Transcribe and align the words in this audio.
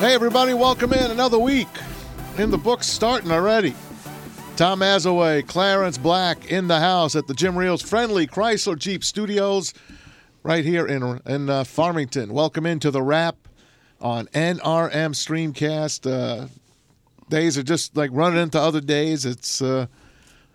Hey, 0.00 0.14
everybody, 0.14 0.54
welcome 0.54 0.94
in 0.94 1.10
another 1.10 1.38
week. 1.38 1.68
In 2.38 2.50
the 2.50 2.56
books 2.56 2.86
starting 2.86 3.30
already. 3.30 3.74
Tom 4.56 4.80
Mazawey, 4.80 5.46
Clarence 5.46 5.98
Black 5.98 6.50
in 6.50 6.68
the 6.68 6.80
house 6.80 7.14
at 7.14 7.26
the 7.26 7.34
Jim 7.34 7.54
Riehl's 7.54 7.82
Friendly 7.82 8.26
Chrysler 8.26 8.78
Jeep 8.78 9.04
Studios 9.04 9.74
right 10.42 10.64
here 10.64 10.86
in, 10.86 11.20
in 11.26 11.50
uh, 11.50 11.64
Farmington. 11.64 12.32
Welcome 12.32 12.64
into 12.64 12.90
the 12.90 13.02
rap 13.02 13.36
on 14.00 14.24
NRM 14.28 15.12
Streamcast. 15.12 16.10
Uh, 16.10 16.46
days 17.28 17.58
are 17.58 17.62
just 17.62 17.94
like 17.94 18.08
running 18.14 18.40
into 18.40 18.58
other 18.58 18.80
days. 18.80 19.26
It's 19.26 19.60
uh, 19.60 19.84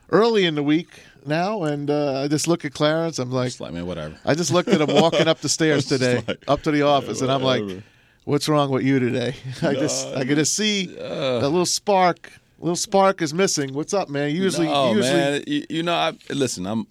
early 0.10 0.46
in 0.46 0.56
the 0.56 0.64
week 0.64 1.02
now, 1.24 1.62
and 1.62 1.92
uh, 1.92 2.22
I 2.24 2.28
just 2.28 2.48
look 2.48 2.66
at 2.66 2.74
Clarence. 2.74 3.20
I'm 3.20 3.30
like, 3.30 3.50
Just 3.50 3.62
like, 3.62 3.74
man, 3.74 3.86
whatever. 3.86 4.18
I 4.26 4.34
just 4.34 4.52
looked 4.52 4.70
at 4.70 4.82
him 4.82 4.92
walking 4.92 5.28
up 5.28 5.42
the 5.42 5.50
stairs 5.50 5.86
today, 5.88 6.24
like, 6.28 6.44
up 6.48 6.64
to 6.64 6.72
the 6.72 6.82
office, 6.82 7.22
and 7.22 7.32
I'm 7.32 7.44
like. 7.44 7.84
"What's 8.26 8.48
wrong 8.50 8.70
with 8.70 8.84
you 8.84 9.00
today?" 9.00 9.36
I 9.62 9.74
just, 9.74 10.08
I 10.16 10.24
get 10.26 10.36
to 10.36 10.46
see 10.46 10.86
that 10.88 11.42
little 11.42 11.66
spark. 11.66 12.32
Little 12.60 12.76
spark 12.76 13.22
is 13.22 13.34
missing. 13.34 13.74
What's 13.74 13.94
up, 13.94 14.10
man? 14.10 14.34
Usually, 14.36 14.68
no, 14.68 14.94
usually, 14.94 15.10
man. 15.14 15.44
You, 15.48 15.66
you 15.70 15.84
know, 15.84 15.94
I, 15.94 16.14
listen, 16.30 16.66
I'm 16.66 16.88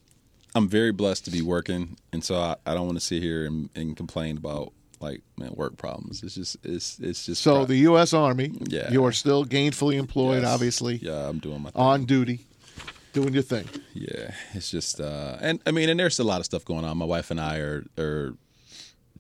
I'm 0.55 0.69
very 0.69 0.93
blessed 0.93 1.25
to 1.27 1.31
be 1.31 1.43
working, 1.43 1.97
and 2.13 2.23
so 2.25 2.37
I, 2.37 2.57
I 2.67 2.75
don't 2.75 2.87
want 2.87 2.99
to 2.99 3.05
sit 3.05 3.23
here 3.23 3.45
and, 3.47 3.69
and 3.75 3.97
complain 3.97 4.37
about 4.37 4.73
like 5.01 5.23
man 5.39 5.53
work 5.55 5.77
problems. 5.77 6.23
It's 6.23 6.35
just 6.35 6.57
it's 6.65 6.99
it's 7.01 7.27
just 7.27 7.43
so 7.43 7.57
pro- 7.57 7.65
the 7.65 7.77
U.S. 7.91 8.13
Army. 8.13 8.53
Yeah. 8.69 8.91
you 8.93 9.05
are 9.05 9.13
still 9.13 9.45
gainfully 9.45 9.95
employed, 9.97 10.43
Yes. 10.43 10.53
obviously, 10.55 10.97
Yeah, 10.97 11.29
I'm 11.29 11.39
doing 11.39 11.63
my 11.63 11.71
thing. 11.71 11.81
on 11.83 12.05
duty, 12.05 12.47
doing 13.15 13.33
your 13.35 13.43
thing. 13.43 13.69
Yeah, 13.95 14.33
it's 14.53 14.71
just 14.71 15.01
uh, 15.01 15.39
and 15.41 15.61
I 15.67 15.71
mean, 15.73 15.89
and 15.89 15.99
there's 15.99 16.19
a 16.21 16.25
lot 16.25 16.39
of 16.41 16.45
stuff 16.45 16.65
going 16.65 16.85
on. 16.85 16.97
My 16.99 17.05
wife 17.07 17.31
and 17.31 17.41
I 17.41 17.57
are 17.59 17.85
are 17.99 18.35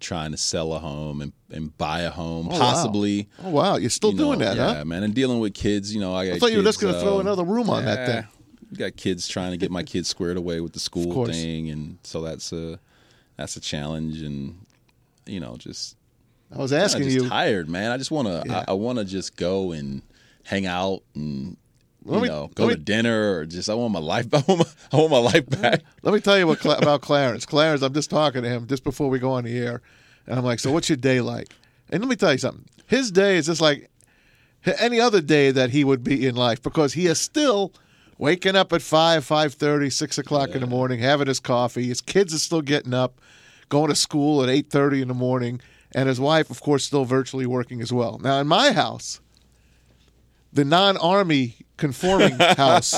trying 0.05 0.30
to 0.30 0.36
sell 0.36 0.72
a 0.74 0.78
home 0.78 1.20
and, 1.20 1.33
and 1.50 1.77
buy 1.77 2.00
a 2.00 2.10
home, 2.10 2.47
wow. 2.47 2.58
possibly. 2.58 3.28
Oh 3.42 3.50
wow, 3.50 3.77
you're 3.77 3.91
still 3.91 4.10
you 4.10 4.16
know, 4.16 4.24
doing 4.27 4.38
that, 4.41 4.56
yeah, 4.56 4.74
huh? 4.74 4.84
man, 4.84 5.02
and 5.02 5.14
dealing 5.14 5.41
with 5.41 5.55
kids. 5.55 5.92
You 5.94 6.00
know, 6.00 6.14
I, 6.14 6.33
I 6.33 6.38
thought 6.38 6.52
you 6.52 6.58
were 6.58 6.64
just 6.64 6.80
going 6.80 6.94
to 6.94 7.00
throw 7.00 7.14
um, 7.14 7.20
another 7.22 7.42
room 7.42 7.70
on 7.70 7.84
that 7.84 8.06
thing. 8.06 8.25
Got 8.78 8.97
kids 8.97 9.27
trying 9.27 9.52
to 9.52 9.56
get 9.56 9.70
my 9.70 9.82
kids 9.82 10.08
squared 10.08 10.36
away 10.36 10.60
with 10.60 10.72
the 10.72 10.80
school 10.80 11.27
thing, 11.27 11.70
and 11.70 11.98
so 12.02 12.22
that's 12.22 12.52
a 12.52 12.78
that's 13.36 13.56
a 13.56 13.60
challenge, 13.60 14.20
and 14.20 14.64
you 15.27 15.41
know, 15.41 15.56
just 15.56 15.97
I 16.55 16.58
was 16.58 16.72
I'm 16.72 16.82
asking 16.82 17.05
just 17.05 17.16
you. 17.16 17.28
tired, 17.28 17.69
man. 17.69 17.91
I 17.91 17.97
just 17.97 18.10
want 18.10 18.28
to 18.28 18.42
Yeah. 18.47 18.64
I, 18.69 18.72
I 18.72 18.75
want 18.75 18.98
to 18.98 19.05
just 19.05 19.36
go 19.36 19.72
and 19.72 20.02
hang 20.44 20.66
out 20.66 21.02
and. 21.14 21.56
Let 22.05 22.16
You 22.16 22.22
me- 22.22 22.28
know, 22.28 22.50
go 22.55 22.66
let 22.66 22.74
to 22.74 22.78
dinner 22.80 23.38
or 23.38 23.47
just 23.47 23.69
I 23.70 23.74
want 23.74 23.92
my 23.92 23.98
life. 24.00 24.27
I 24.34 24.42
want 24.47 24.58
my, 24.60 24.66
I 24.92 24.97
want 24.97 25.10
my 25.10 25.19
life 25.19 25.48
back. 25.48 25.83
Let 26.02 26.12
me 26.14 26.20
tell 26.20 26.38
you 26.38 26.47
what 26.47 26.62
about 26.64 27.00
Clarence. 27.00 27.47
Clarence, 27.47 27.80
I'm 27.83 27.94
just 27.94 28.10
talking 28.10 28.42
to 28.42 28.48
him 28.48 28.66
just 28.66 28.84
before 28.84 29.08
we 29.08 29.19
go 29.19 29.33
on 29.33 29.44
the 29.44 29.56
air, 29.58 29.80
and 30.27 30.38
I'm 30.38 30.44
like, 30.44 30.58
"So 30.60 30.70
what's 30.70 30.88
your 30.91 30.97
day 30.98 31.20
like?" 31.22 31.48
And 31.91 32.03
let 32.03 32.09
me 32.10 32.16
tell 32.16 32.32
you 32.32 32.38
something. 32.38 32.64
His 32.87 33.10
day 33.10 33.37
is 33.38 33.47
just 33.47 33.60
like 33.62 33.91
any 34.78 35.00
other 35.00 35.20
day 35.22 35.50
that 35.50 35.70
he 35.70 35.82
would 35.84 36.04
be 36.04 36.26
in 36.26 36.34
life 36.34 36.62
because 36.62 36.93
he 36.93 37.06
is 37.06 37.19
still 37.19 37.72
waking 38.19 38.54
up 38.56 38.72
at 38.75 38.82
five, 38.82 39.25
five 39.25 39.54
thirty, 39.54 39.88
six 39.88 40.19
o'clock 40.19 40.50
in 40.50 40.60
the 40.60 40.66
morning, 40.66 41.00
having 41.00 41.26
his 41.26 41.41
coffee. 41.41 41.84
His 41.84 42.00
kids 42.03 42.34
are 42.34 42.38
still 42.38 42.62
getting 42.62 42.93
up, 42.93 43.19
going 43.70 43.88
to 43.88 43.94
school 43.97 44.43
at 44.43 44.50
eight 44.50 44.69
thirty 44.69 45.00
in 45.00 45.09
the 45.09 45.14
morning, 45.14 45.59
and 45.93 46.06
his 46.06 46.20
wife, 46.20 46.50
of 46.50 46.60
course, 46.60 46.84
still 46.84 47.06
virtually 47.06 47.47
working 47.47 47.81
as 47.81 47.93
well. 47.94 48.19
Now, 48.19 48.41
in 48.41 48.47
my 48.47 48.72
house, 48.72 49.20
the 50.53 50.64
non-army 50.64 51.56
conforming 51.77 52.39
house, 52.39 52.95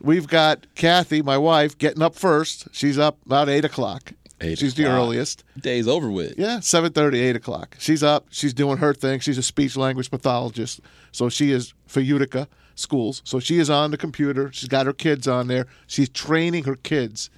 we've 0.00 0.26
got 0.26 0.66
Kathy, 0.74 1.22
my 1.22 1.38
wife, 1.38 1.76
getting 1.78 2.02
up 2.02 2.14
first. 2.14 2.68
She's 2.72 2.98
up 2.98 3.18
about 3.26 3.48
eight 3.48 3.64
o'clock. 3.64 4.12
Eight 4.42 4.58
She's 4.58 4.74
the 4.74 4.86
earliest. 4.86 5.44
Day's 5.56 5.86
over 5.86 6.10
with. 6.10 6.36
Yeah, 6.36 6.58
7.30, 6.58 7.14
8 7.14 7.36
o'clock. 7.36 7.76
She's 7.78 8.02
up. 8.02 8.26
She's 8.30 8.52
doing 8.52 8.78
her 8.78 8.92
thing. 8.92 9.20
She's 9.20 9.38
a 9.38 9.42
speech 9.42 9.76
language 9.76 10.10
pathologist. 10.10 10.80
So 11.12 11.28
she 11.28 11.52
is 11.52 11.74
for 11.86 12.00
Utica 12.00 12.48
schools. 12.74 13.22
So 13.24 13.38
she 13.38 13.58
is 13.60 13.70
on 13.70 13.92
the 13.92 13.96
computer. 13.96 14.50
She's 14.52 14.68
got 14.68 14.86
her 14.86 14.92
kids 14.92 15.28
on 15.28 15.46
there. 15.46 15.66
She's 15.86 16.08
training 16.08 16.64
her 16.64 16.74
kids 16.74 17.30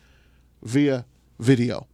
via 0.62 1.04
video. 1.38 1.88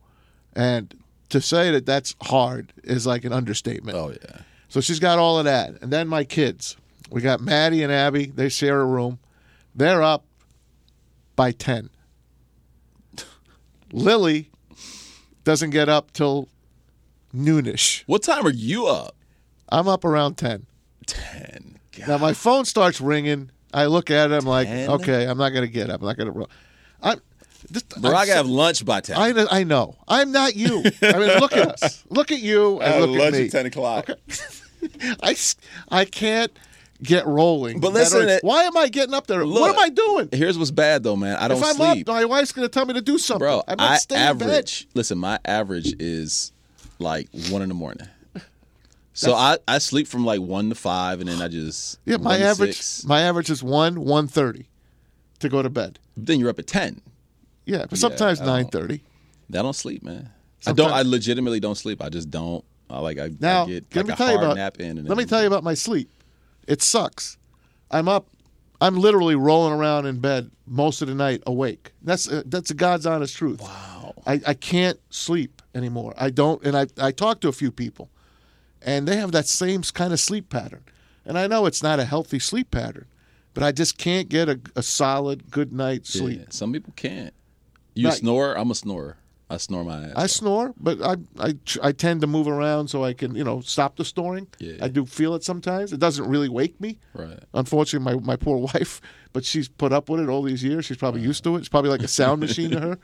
And 0.55 0.95
to 1.31 1.41
say 1.41 1.73
that 1.73 1.87
that's 1.87 2.15
hard 2.23 2.73
is 2.85 3.05
like 3.05 3.25
an 3.25 3.33
understatement. 3.33 3.97
Oh 3.97 4.11
yeah. 4.11 4.43
So 4.69 4.81
she's 4.81 5.01
got 5.01 5.19
all 5.19 5.39
of 5.39 5.45
that. 5.45 5.71
And 5.83 5.93
then 5.93 6.07
my 6.07 6.23
kids. 6.23 6.77
We 7.11 7.21
got 7.21 7.41
Maddie 7.41 7.83
and 7.83 7.93
Abby. 7.93 8.27
They 8.27 8.49
share 8.49 8.81
a 8.81 8.85
room. 8.85 9.19
They're 9.75 10.03
up 10.03 10.25
by 11.37 11.53
10. 11.53 11.91
Lily 13.93 14.51
doesn't 15.45 15.71
get 15.71 15.89
up 15.89 16.13
till 16.13 16.49
noonish. 17.35 18.05
What 18.07 18.23
time 18.23 18.47
are 18.47 18.53
you 18.53 18.87
up? 18.87 19.15
I'm 19.69 19.89
up 19.89 20.05
around 20.05 20.37
10. 20.37 20.67
Ten. 21.07 21.79
God. 21.99 22.09
Now 22.09 22.19
my 22.19 22.33
phone 22.33 22.65
starts 22.65 23.01
ringing. 23.01 23.51
I 23.73 23.87
look 23.87 24.11
at 24.11 24.31
it. 24.31 24.35
I'm 24.35 24.45
like, 24.47 24.69
okay, 24.69 25.25
I'm 25.27 25.39
not 25.39 25.51
going 25.51 25.67
to 25.67 25.73
get 25.73 25.91
up. 25.91 26.01
I'm 26.01 26.07
not 26.07 26.17
going 26.17 26.33
to. 26.33 26.47
I'm. 27.03 27.21
This, 27.71 27.83
Bro, 27.83 28.11
I'm, 28.11 28.17
I 28.17 28.27
gotta 28.27 28.37
have 28.39 28.47
lunch 28.49 28.85
by 28.85 29.01
ten. 29.01 29.17
I, 29.19 29.33
know- 29.33 29.47
I 29.51 29.65
know. 29.65 29.97
I'm 30.09 30.33
not 30.33 30.57
you. 30.57 30.83
I 31.03 31.13
mean, 31.19 31.39
look 31.41 31.53
at 31.53 31.83
us. 31.83 32.05
Look 32.11 32.33
at 32.33 32.41
you 32.41 32.81
and 32.81 33.01
look 33.13 33.19
lunch 33.21 33.55
at 33.55 33.63
me. 33.65 33.69
o'clock. 33.69 34.09
I 35.23 35.37
I 35.91 36.05
can't 36.07 36.51
get 37.03 37.27
rolling. 37.27 37.81
But 37.81 37.93
listen, 37.93 38.29
it- 38.29 38.45
why 38.45 38.65
am 38.65 38.77
I 38.77 38.89
getting 38.89 39.15
up 39.15 39.27
there? 39.27 39.45
what 39.47 39.71
am 39.71 39.79
I 39.79 39.89
doing? 39.89 40.29
Here's 40.33 40.59
what's 40.59 40.71
bad 40.71 41.03
though, 41.03 41.17
man. 41.17 41.37
I 41.37 41.49
don't 41.49 41.59
If 41.59 41.65
I'm 41.65 41.75
sleep, 41.77 42.09
up, 42.09 42.15
my 42.15 42.25
wife's 42.25 42.53
going 42.53 42.67
to 42.67 42.73
tell 42.73 42.87
me 42.87 42.95
to 42.95 43.01
do 43.01 43.19
something. 43.19 43.39
bro. 43.41 43.63
I'm 43.69 43.77
not 43.79 43.91
I 43.93 43.97
staying 43.97 44.21
average. 44.23 44.87
Listen, 44.95 45.19
my 45.19 45.39
average 45.45 45.95
is 46.01 46.53
like 46.99 47.29
one 47.51 47.63
in 47.63 47.69
the 47.69 47.75
morning. 47.75 48.07
So 49.13 49.35
I, 49.35 49.59
I 49.69 49.79
sleep 49.79 50.07
from 50.07 50.25
like 50.25 50.41
one 50.41 50.69
to 50.71 50.75
five, 50.75 51.21
and 51.21 51.29
then 51.29 51.43
I 51.43 51.49
just 51.49 51.99
Yeah, 52.07 52.17
my 52.19 52.39
average 52.39 52.77
six. 52.77 53.05
my 53.05 53.21
average 53.21 53.51
is 53.51 53.63
one 53.63 54.01
one 54.05 54.27
thirty 54.29 54.69
to 55.41 55.49
go 55.49 55.61
to 55.63 55.69
bed. 55.69 55.99
Then 56.17 56.39
you're 56.41 56.49
up 56.49 56.59
at 56.59 56.67
ten. 56.67 57.03
Yeah, 57.67 57.87
but 57.91 57.99
sometimes 57.99 58.39
don't- 58.39 58.47
nine 58.49 58.69
thirty. 58.69 59.03
I 59.53 59.63
don't 59.63 59.75
sleep, 59.75 60.03
man. 60.05 60.31
I 60.67 60.73
don't. 60.73 60.93
I 60.93 61.03
legitimately 61.03 61.59
don't 61.61 61.75
sleep. 61.75 62.03
I 62.03 62.09
just 62.09 62.31
don't. 62.31 62.65
I 62.89 63.01
like. 63.01 63.19
I, 63.19 63.31
Now, 63.41 63.65
I 63.65 63.67
get 63.67 63.85
let 63.95 63.97
like 63.97 64.07
me 64.07 64.13
a 64.13 64.17
tell 64.17 64.31
you 64.33 64.39
about. 64.39 64.57
nap 64.57 64.79
in. 64.81 64.99
And 64.99 65.09
let 65.09 65.19
me 65.19 65.25
tell 65.25 65.41
you 65.41 65.47
about 65.49 65.65
my 65.65 65.75
sleep. 65.75 66.09
It 66.71 66.83
sucks. 66.83 67.37
I'm 67.91 68.09
up. 68.09 68.29
I'm 68.81 68.97
literally 68.97 69.35
rolling 69.35 69.75
around 69.75 70.07
in 70.07 70.21
bed 70.21 70.51
most 70.67 71.03
of 71.03 71.09
the 71.09 71.15
night 71.15 71.43
awake. 71.47 71.91
That's 72.01 72.31
uh, 72.31 72.45
that's 72.47 72.69
the 72.69 72.75
God's 72.75 73.07
honest 73.07 73.37
truth. 73.37 73.61
Wow. 73.61 74.15
I, 74.25 74.41
I 74.47 74.55
can't 74.55 74.99
sleep 75.11 75.63
anymore. 75.75 76.15
I 76.17 76.31
don't, 76.31 76.63
and 76.65 76.77
I 76.77 76.87
I 76.97 77.11
talked 77.11 77.41
to 77.43 77.49
a 77.49 77.53
few 77.53 77.73
people, 77.73 78.09
and 78.81 79.09
they 79.09 79.17
have 79.17 79.33
that 79.33 79.49
same 79.49 79.83
kind 79.83 80.13
of 80.13 80.21
sleep 80.21 80.49
pattern. 80.49 80.85
And 81.27 81.37
I 81.37 81.49
know 81.49 81.67
it's 81.67 81.83
not 81.83 81.99
a 81.99 82.05
healthy 82.05 82.39
sleep 82.39 82.71
pattern, 82.71 83.07
but 83.53 83.65
I 83.65 83.73
just 83.73 83.99
can't 83.99 84.29
get 84.29 84.49
a, 84.49 84.61
a 84.77 84.83
solid 84.83 85.51
good 85.51 85.73
night's 85.73 86.13
sleep. 86.13 86.39
Yeah, 86.39 86.47
some 86.51 86.73
people 86.73 86.93
can't. 86.95 87.35
You 87.95 88.13
snore? 88.13 88.57
I'm 88.57 88.71
a 88.71 88.77
snorer. 88.77 89.17
I 89.51 89.57
snore 89.57 89.85
my 89.85 90.05
ass. 90.05 90.13
I 90.17 90.25
off. 90.25 90.31
snore, 90.31 90.75
but 90.79 91.03
I, 91.03 91.17
I 91.39 91.55
I 91.83 91.93
tend 91.93 92.21
to 92.21 92.27
move 92.27 92.47
around 92.47 92.89
so 92.89 93.05
I 93.05 93.13
can 93.13 93.35
you 93.35 93.45
know 93.45 93.61
stop 93.61 93.97
the 93.97 94.05
snoring. 94.05 94.47
Yeah. 94.59 94.77
I 94.81 94.89
do 94.89 95.05
feel 95.05 95.35
it 95.35 95.43
sometimes. 95.45 95.93
It 95.93 95.99
doesn't 95.99 96.27
really 96.29 96.49
wake 96.49 96.81
me. 96.81 96.99
Right. 97.15 97.39
Unfortunately, 97.53 98.15
my, 98.15 98.21
my 98.21 98.37
poor 98.37 98.57
wife, 98.75 99.01
but 99.33 99.45
she's 99.45 99.69
put 99.69 99.93
up 99.93 100.09
with 100.09 100.21
it 100.21 100.29
all 100.29 100.43
these 100.43 100.63
years. 100.63 100.85
She's 100.85 100.97
probably 100.97 101.21
used 101.21 101.43
to 101.45 101.57
it. 101.57 101.61
It's 101.61 101.69
probably 101.69 101.91
like 101.91 102.03
a 102.03 102.09
sound 102.09 102.41
machine 102.47 102.71
to 102.71 102.81
her. 102.81 102.99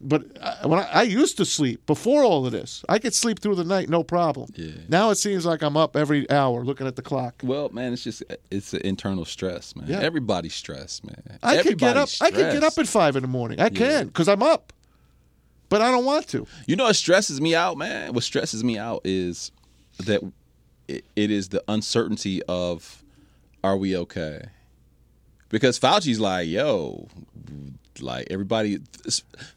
But 0.00 0.24
I, 0.40 0.66
when 0.66 0.78
I, 0.78 0.84
I 0.84 1.02
used 1.02 1.36
to 1.38 1.44
sleep 1.44 1.84
before 1.86 2.22
all 2.22 2.46
of 2.46 2.52
this, 2.52 2.84
I 2.88 2.98
could 2.98 3.14
sleep 3.14 3.40
through 3.40 3.56
the 3.56 3.64
night 3.64 3.88
no 3.88 4.04
problem. 4.04 4.50
Yeah. 4.54 4.72
Now 4.88 5.10
it 5.10 5.16
seems 5.16 5.44
like 5.44 5.62
I'm 5.62 5.76
up 5.76 5.96
every 5.96 6.30
hour 6.30 6.64
looking 6.64 6.86
at 6.86 6.96
the 6.96 7.02
clock. 7.02 7.40
Well, 7.42 7.68
man, 7.70 7.92
it's 7.92 8.04
just 8.04 8.22
it's 8.50 8.72
an 8.72 8.82
internal 8.84 9.24
stress, 9.24 9.74
man. 9.74 9.86
Yeah. 9.88 9.98
Everybody's 9.98 10.54
stressed, 10.54 11.04
man. 11.04 11.38
I 11.42 11.62
could 11.62 11.78
get 11.78 11.96
up. 11.96 12.08
Everybody's 12.08 12.20
I 12.20 12.30
could 12.30 12.52
get 12.52 12.64
up 12.64 12.78
at 12.78 12.86
five 12.86 13.16
in 13.16 13.22
the 13.22 13.28
morning. 13.28 13.60
I 13.60 13.68
can 13.68 14.06
because 14.06 14.28
I'm 14.28 14.42
up, 14.42 14.72
but 15.72 15.80
I 15.80 15.90
don't 15.90 16.04
want 16.04 16.28
to. 16.28 16.46
You 16.66 16.76
know 16.76 16.84
what 16.84 16.96
stresses 16.96 17.40
me 17.40 17.54
out, 17.54 17.78
man? 17.78 18.12
What 18.12 18.24
stresses 18.24 18.62
me 18.62 18.76
out 18.76 19.00
is 19.04 19.50
that 20.04 20.20
it, 20.86 21.06
it 21.16 21.30
is 21.30 21.48
the 21.48 21.64
uncertainty 21.66 22.42
of 22.42 23.02
are 23.64 23.78
we 23.78 23.96
okay? 23.96 24.48
Because 25.48 25.80
Fauci's 25.80 26.20
like, 26.20 26.46
yo, 26.46 27.08
like 28.00 28.26
everybody 28.30 28.80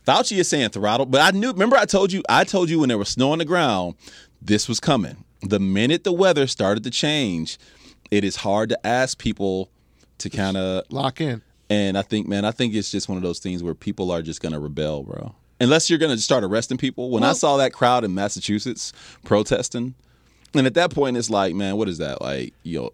Fauci 0.07 0.37
is 0.37 0.47
saying 0.47 0.69
throttle, 0.69 1.05
but 1.05 1.19
I 1.19 1.37
knew 1.37 1.51
remember 1.51 1.75
I 1.75 1.83
told 1.83 2.13
you 2.13 2.23
I 2.29 2.45
told 2.45 2.69
you 2.69 2.79
when 2.79 2.87
there 2.87 2.97
was 2.97 3.09
snow 3.09 3.33
on 3.33 3.39
the 3.39 3.45
ground, 3.45 3.95
this 4.41 4.69
was 4.69 4.79
coming. 4.79 5.25
The 5.41 5.59
minute 5.59 6.05
the 6.05 6.13
weather 6.13 6.47
started 6.47 6.85
to 6.85 6.91
change, 6.91 7.57
it 8.09 8.23
is 8.23 8.37
hard 8.37 8.69
to 8.69 8.87
ask 8.87 9.17
people 9.17 9.69
to 10.19 10.29
kind 10.29 10.55
of 10.55 10.85
Lock 10.89 11.19
in. 11.19 11.41
and 11.69 11.97
I 11.97 12.03
think, 12.03 12.25
man, 12.25 12.45
I 12.45 12.51
think 12.51 12.73
it's 12.73 12.89
just 12.89 13.09
one 13.09 13.17
of 13.17 13.23
those 13.23 13.39
things 13.39 13.61
where 13.61 13.75
people 13.75 14.11
are 14.11 14.21
just 14.21 14.41
gonna 14.41 14.61
rebel, 14.61 15.03
bro. 15.03 15.35
Unless 15.59 15.89
you're 15.89 15.99
gonna 15.99 16.17
start 16.17 16.43
arresting 16.43 16.77
people. 16.77 17.09
When 17.09 17.23
I 17.23 17.33
saw 17.33 17.57
that 17.57 17.71
crowd 17.73 18.03
in 18.03 18.13
Massachusetts 18.13 18.91
protesting, 19.23 19.95
and 20.53 20.67
at 20.67 20.73
that 20.75 20.91
point, 20.93 21.17
it's 21.17 21.29
like, 21.29 21.55
man, 21.55 21.77
what 21.77 21.87
is 21.89 21.97
that? 21.99 22.21
Like, 22.21 22.53
you 22.63 22.79
know, 22.79 22.91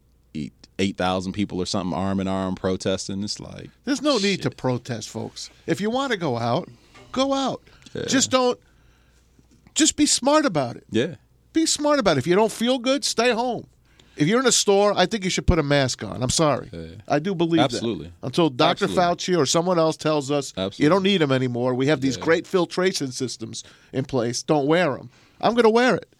eight 0.79 0.97
thousand 0.97 1.33
people 1.33 1.59
or 1.61 1.65
something, 1.65 1.93
arm 1.97 2.19
in 2.19 2.27
arm 2.27 2.55
protesting. 2.55 3.23
It's 3.23 3.39
like, 3.39 3.69
There's 3.85 4.01
no 4.01 4.17
need 4.17 4.41
to 4.43 4.49
protest, 4.51 5.09
folks. 5.09 5.49
If 5.67 5.79
you 5.81 5.89
want 5.89 6.11
to 6.11 6.17
go 6.17 6.37
out, 6.37 6.69
go 7.11 7.33
out. 7.33 7.61
Just 8.07 8.31
don't. 8.31 8.59
Just 9.75 9.95
be 9.95 10.05
smart 10.05 10.45
about 10.45 10.75
it. 10.75 10.85
yeah, 10.91 11.15
Be 11.53 11.65
smart 11.65 11.99
about 11.99 12.17
it. 12.17 12.19
If 12.19 12.27
you 12.27 12.35
don't 12.35 12.51
feel 12.51 12.77
good, 12.77 13.05
stay 13.05 13.31
home. 13.31 13.67
If 14.17 14.27
you're 14.27 14.39
in 14.39 14.45
a 14.45 14.51
store, 14.51 14.93
I 14.95 15.05
think 15.05 15.23
you 15.23 15.29
should 15.29 15.47
put 15.47 15.57
a 15.57 15.63
mask 15.63 16.03
on. 16.03 16.21
I'm 16.21 16.29
sorry. 16.29 16.69
I 17.07 17.19
do 17.19 17.33
believe 17.33 17.61
Absolutely. 17.61 18.07
that. 18.07 18.27
Until 18.27 18.49
Dr. 18.49 18.85
Absolutely. 18.85 19.35
Fauci 19.35 19.37
or 19.37 19.45
someone 19.45 19.79
else 19.79 19.97
tells 19.97 20.29
us 20.29 20.53
you 20.77 20.89
don't 20.89 21.03
need 21.03 21.17
them 21.21 21.31
anymore. 21.31 21.73
We 21.73 21.87
have 21.87 22.01
these 22.01 22.17
great 22.17 22.45
filtration 22.45 23.11
systems 23.11 23.63
in 23.93 24.05
place. 24.05 24.43
Don't 24.43 24.67
wear 24.67 24.95
them. 24.95 25.09
I'm 25.39 25.53
going 25.53 25.63
to 25.63 25.69
wear 25.69 25.95
it. 25.95 26.13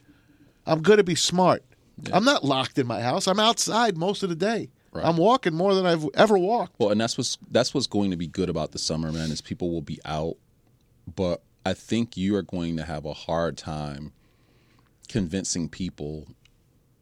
I'm 0.65 0.81
going 0.81 0.97
to 0.97 1.03
be 1.03 1.15
smart. 1.15 1.63
I'm 2.11 2.23
not 2.23 2.43
locked 2.43 2.79
in 2.79 2.87
my 2.87 3.01
house. 3.01 3.27
I'm 3.27 3.39
outside 3.39 3.97
most 3.97 4.23
of 4.23 4.29
the 4.29 4.35
day. 4.35 4.69
Right. 4.93 5.05
I'm 5.05 5.17
walking 5.17 5.53
more 5.53 5.73
than 5.73 5.85
I've 5.85 6.05
ever 6.15 6.37
walked. 6.37 6.75
Well, 6.77 6.89
and 6.89 6.99
that's 6.99 7.17
what's 7.17 7.37
that's 7.49 7.73
what's 7.73 7.87
going 7.87 8.11
to 8.11 8.17
be 8.17 8.27
good 8.27 8.49
about 8.49 8.71
the 8.71 8.79
summer, 8.79 9.11
man. 9.11 9.31
Is 9.31 9.39
people 9.39 9.71
will 9.71 9.81
be 9.81 9.99
out, 10.03 10.35
but 11.15 11.43
I 11.65 11.73
think 11.73 12.17
you 12.17 12.35
are 12.35 12.41
going 12.41 12.75
to 12.75 12.83
have 12.83 13.05
a 13.05 13.13
hard 13.13 13.57
time 13.57 14.11
convincing 15.07 15.69
people 15.69 16.27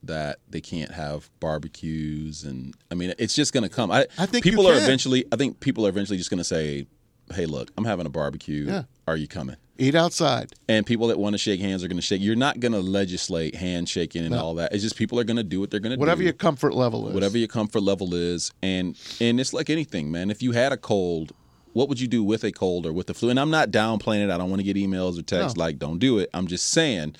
that 0.03 0.39
they 0.49 0.61
can't 0.61 0.91
have 0.91 1.29
barbecues, 1.39 2.43
and 2.43 2.73
I 2.91 2.95
mean, 2.95 3.13
it's 3.17 3.33
just 3.33 3.53
going 3.53 3.63
to 3.63 3.69
come. 3.69 3.91
I, 3.91 4.07
I 4.17 4.25
think 4.25 4.43
people 4.43 4.67
are 4.67 4.75
eventually. 4.75 5.25
I 5.31 5.35
think 5.35 5.59
people 5.59 5.85
are 5.85 5.89
eventually 5.89 6.17
just 6.17 6.29
going 6.29 6.37
to 6.39 6.43
say, 6.43 6.87
"Hey, 7.33 7.45
look, 7.45 7.71
I'm 7.77 7.85
having 7.85 8.05
a 8.05 8.09
barbecue. 8.09 8.65
Yeah. 8.65 8.83
Are 9.07 9.17
you 9.17 9.27
coming?" 9.27 9.57
Eat 9.77 9.95
outside. 9.95 10.51
And 10.67 10.85
people 10.85 11.07
that 11.07 11.17
want 11.17 11.33
to 11.35 11.37
shake 11.37 11.61
hands 11.61 11.85
are 11.85 11.87
going 11.87 11.95
to 11.97 12.01
shake. 12.01 12.21
You're 12.21 12.35
not 12.35 12.59
going 12.59 12.73
to 12.73 12.81
legislate 12.81 13.55
handshaking 13.55 14.25
and 14.25 14.35
all 14.35 14.55
that. 14.55 14.73
It's 14.73 14.83
just 14.83 14.97
people 14.97 15.17
are 15.19 15.23
going 15.23 15.37
to 15.37 15.43
do 15.43 15.61
what 15.61 15.71
they're 15.71 15.79
going 15.79 15.91
to 15.91 15.95
do 15.95 15.99
Whatever 16.01 16.21
your 16.21 16.33
comfort 16.33 16.73
level 16.73 17.07
is. 17.07 17.13
whatever 17.13 17.37
your 17.37 17.47
comfort 17.47 17.79
level 17.81 18.13
is 18.13 18.51
and 18.61 18.97
and 19.21 19.39
it's 19.39 19.53
like 19.53 19.69
anything 19.69 20.11
man 20.11 20.29
if 20.31 20.41
you 20.41 20.51
had 20.51 20.73
a 20.73 20.77
cold 20.77 21.31
what 21.71 21.87
would 21.87 21.97
you 22.01 22.09
do 22.09 22.23
with 22.25 22.43
a 22.43 22.51
cold 22.51 22.85
or 22.85 22.91
with 22.91 23.07
the 23.07 23.13
flu 23.13 23.29
and 23.29 23.39
i'm 23.39 23.51
not 23.51 23.71
downplaying 23.71 24.21
it 24.25 24.29
i 24.29 24.37
don't 24.37 24.49
want 24.49 24.59
to 24.59 24.63
get 24.65 24.75
emails 24.75 25.17
or 25.17 25.21
texts 25.21 25.55
No. 25.57 25.63
like 25.63 25.79
don't 25.79 25.99
do 25.99 26.19
it 26.19 26.29
i'm 26.33 26.47
just 26.47 26.67
saying 26.69 27.15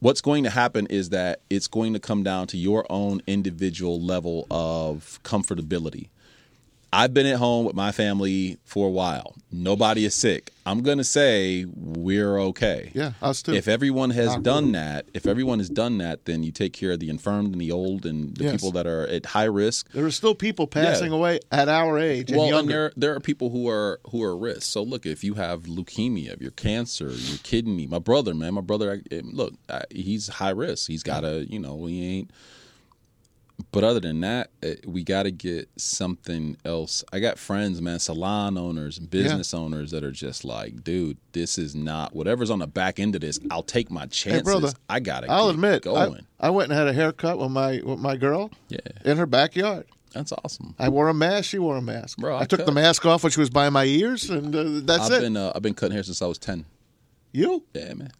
what's 0.00 0.20
going 0.22 0.44
to 0.44 0.50
happen 0.50 0.86
is 0.86 1.10
that 1.10 1.40
it's 1.50 1.68
going 1.68 1.92
to 1.92 2.00
come 2.00 2.22
down 2.22 2.46
to 2.48 2.56
your 2.56 2.84
own 2.90 3.22
individual 3.26 4.00
level 4.00 4.46
of 4.50 5.20
comfortability 5.22 6.08
I've 6.92 7.14
been 7.14 7.26
at 7.26 7.36
home 7.36 7.64
with 7.66 7.76
my 7.76 7.92
family 7.92 8.58
for 8.64 8.88
a 8.88 8.90
while. 8.90 9.36
Nobody 9.52 10.04
is 10.04 10.14
sick. 10.14 10.52
I'm 10.66 10.82
going 10.82 10.98
to 10.98 11.04
say 11.04 11.64
we're 11.76 12.36
okay. 12.40 12.90
Yeah, 12.94 13.12
us 13.22 13.42
too. 13.42 13.54
If 13.54 13.68
everyone 13.68 14.10
has 14.10 14.28
Knock 14.34 14.42
done 14.42 14.72
that, 14.72 15.06
if 15.14 15.24
everyone 15.26 15.58
has 15.60 15.68
done 15.68 15.98
that, 15.98 16.24
then 16.24 16.42
you 16.42 16.50
take 16.50 16.72
care 16.72 16.90
of 16.92 16.98
the 17.00 17.08
infirmed 17.08 17.52
and 17.52 17.60
the 17.60 17.70
old 17.70 18.06
and 18.06 18.36
the 18.36 18.44
Yes. 18.44 18.52
people 18.54 18.72
that 18.72 18.86
are 18.88 19.06
at 19.06 19.26
high 19.26 19.44
risk. 19.44 19.88
there 19.92 20.04
are 20.04 20.10
still 20.10 20.34
people 20.34 20.66
passing 20.66 21.12
Yeah. 21.12 21.18
away 21.18 21.40
at 21.52 21.68
our 21.68 21.96
age 21.98 22.30
and 22.30 22.38
Well, 22.38 22.46
and 22.48 22.54
younger. 22.56 22.72
there 22.72 22.92
there 22.96 23.14
are 23.14 23.20
people 23.20 23.50
who 23.50 23.68
are 23.68 24.00
who 24.10 24.22
are 24.24 24.34
at 24.34 24.40
risk. 24.40 24.62
So 24.62 24.82
look, 24.82 25.06
if 25.06 25.22
you 25.22 25.34
have 25.34 25.62
leukemia, 25.62 26.34
if 26.34 26.40
you're 26.42 26.50
cancer, 26.52 27.10
your 27.10 27.38
kidney. 27.44 27.86
My 27.86 27.98
brother, 28.00 28.34
man, 28.34 28.54
my 28.54 28.60
brother. 28.62 28.92
I- 29.10 29.14
eh, 29.14 29.20
Look, 29.24 29.54
I- 29.68 29.84
he's 29.90 30.26
high 30.28 30.50
risk. 30.50 30.88
He's 30.88 31.02
got 31.04 31.24
a, 31.24 31.46
you 31.48 31.58
know, 31.60 31.86
he 31.86 32.04
ain't. 32.18 32.30
But 33.72 33.84
other 33.84 34.00
than 34.00 34.20
that, 34.20 34.50
eh, 34.62 34.76
we 34.86 35.02
got 35.02 35.24
to 35.24 35.30
get 35.30 35.68
something 35.76 36.56
else. 36.64 37.04
I 37.12 37.20
got 37.20 37.38
friends, 37.38 37.80
man, 37.80 37.98
salon 37.98 38.56
owners 38.58 38.98
and 38.98 39.08
business 39.10 39.54
owners 39.54 39.90
that 39.90 40.04
are 40.04 40.10
just 40.12 40.44
like, 40.44 40.82
dude, 40.84 41.18
this 41.32 41.58
is 41.58 41.74
not 41.74 42.14
whatever's 42.14 42.50
on 42.50 42.58
the 42.58 42.66
back 42.66 42.98
end 42.98 43.14
of 43.14 43.20
this. 43.20 43.38
I'll 43.50 43.62
take 43.62 43.90
my 43.90 44.06
chances. 44.06 44.42
brother, 44.42 44.72
I 44.88 45.00
gotta. 45.00 45.30
I'll 45.30 45.46
get 45.46 45.54
admit, 45.54 45.82
going. 45.82 46.26
I 46.38 46.50
went 46.50 46.70
and 46.70 46.78
had 46.78 46.88
a 46.88 46.92
haircut 46.92 47.38
with 47.38 47.50
my 47.50 47.80
with 47.84 47.98
my 47.98 48.16
girl 48.16 48.50
yeah, 48.68 48.78
in 49.04 49.16
her 49.16 49.26
backyard. 49.26 49.86
that's 50.12 50.32
awesome. 50.32 50.74
I 50.78 50.88
wore 50.88 51.08
a 51.08 51.14
mask. 51.14 51.50
She 51.50 51.58
wore 51.58 51.76
a 51.76 51.82
mask. 51.82 52.18
Bro, 52.18 52.36
I, 52.36 52.40
I 52.42 52.44
took 52.44 52.64
the 52.64 52.72
mask 52.72 53.04
off 53.06 53.22
when 53.22 53.30
she 53.30 53.40
was 53.40 53.50
by 53.50 53.68
my 53.70 53.84
ears, 53.84 54.30
and 54.30 54.54
uh, 54.54 54.64
that's 54.84 55.06
I've 55.10 55.18
it. 55.18 55.20
been 55.20 55.36
uh, 55.36 55.52
I've 55.54 55.62
been 55.62 55.74
cutting 55.74 55.94
hair 55.94 56.02
since 56.02 56.22
I 56.22 56.26
was 56.26 56.38
ten. 56.38 56.64
you? 57.32 57.64
Yeah, 57.74 57.94
man, 57.94 58.10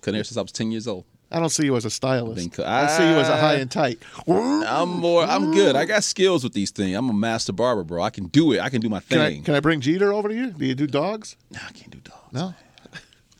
cutting 0.00 0.16
hair 0.16 0.24
since 0.24 0.36
I 0.36 0.42
was 0.42 0.52
ten 0.52 0.70
years 0.70 0.86
old. 0.86 1.04
I 1.32 1.38
don't 1.38 1.48
see 1.50 1.64
you 1.64 1.76
as 1.76 1.84
a 1.84 1.90
stylist. 1.90 2.52
cut- 2.52 2.66
I 2.66 2.86
see 2.88 3.04
you 3.08 3.14
as 3.14 3.28
a 3.28 3.36
high 3.36 3.54
and 3.54 3.70
tight. 3.70 4.00
I'm 4.26 4.88
more. 4.88 5.22
I'm 5.24 5.52
good. 5.52 5.76
I 5.76 5.84
got 5.84 6.02
skills 6.04 6.42
with 6.42 6.52
these 6.54 6.70
things. 6.70 6.96
I'm 6.96 7.08
a 7.08 7.12
master 7.12 7.52
barber, 7.52 7.84
bro. 7.84 8.02
I 8.02 8.10
can 8.10 8.26
do 8.26 8.52
it. 8.52 8.60
I 8.60 8.68
can 8.68 8.80
do 8.80 8.88
my 8.88 9.00
Can 9.00 9.20
I, 9.20 9.28
thing. 9.30 9.42
can 9.44 9.54
I 9.54 9.60
bring 9.60 9.80
Jeter 9.80 10.12
over 10.12 10.28
to 10.28 10.34
you? 10.34 10.50
Do 10.50 10.64
you 10.66 10.74
do 10.74 10.86
dogs? 10.86 11.36
No, 11.52 11.60
I 11.66 11.72
can't 11.72 11.90
do 11.90 11.98
dogs. 11.98 12.32
No. 12.32 12.54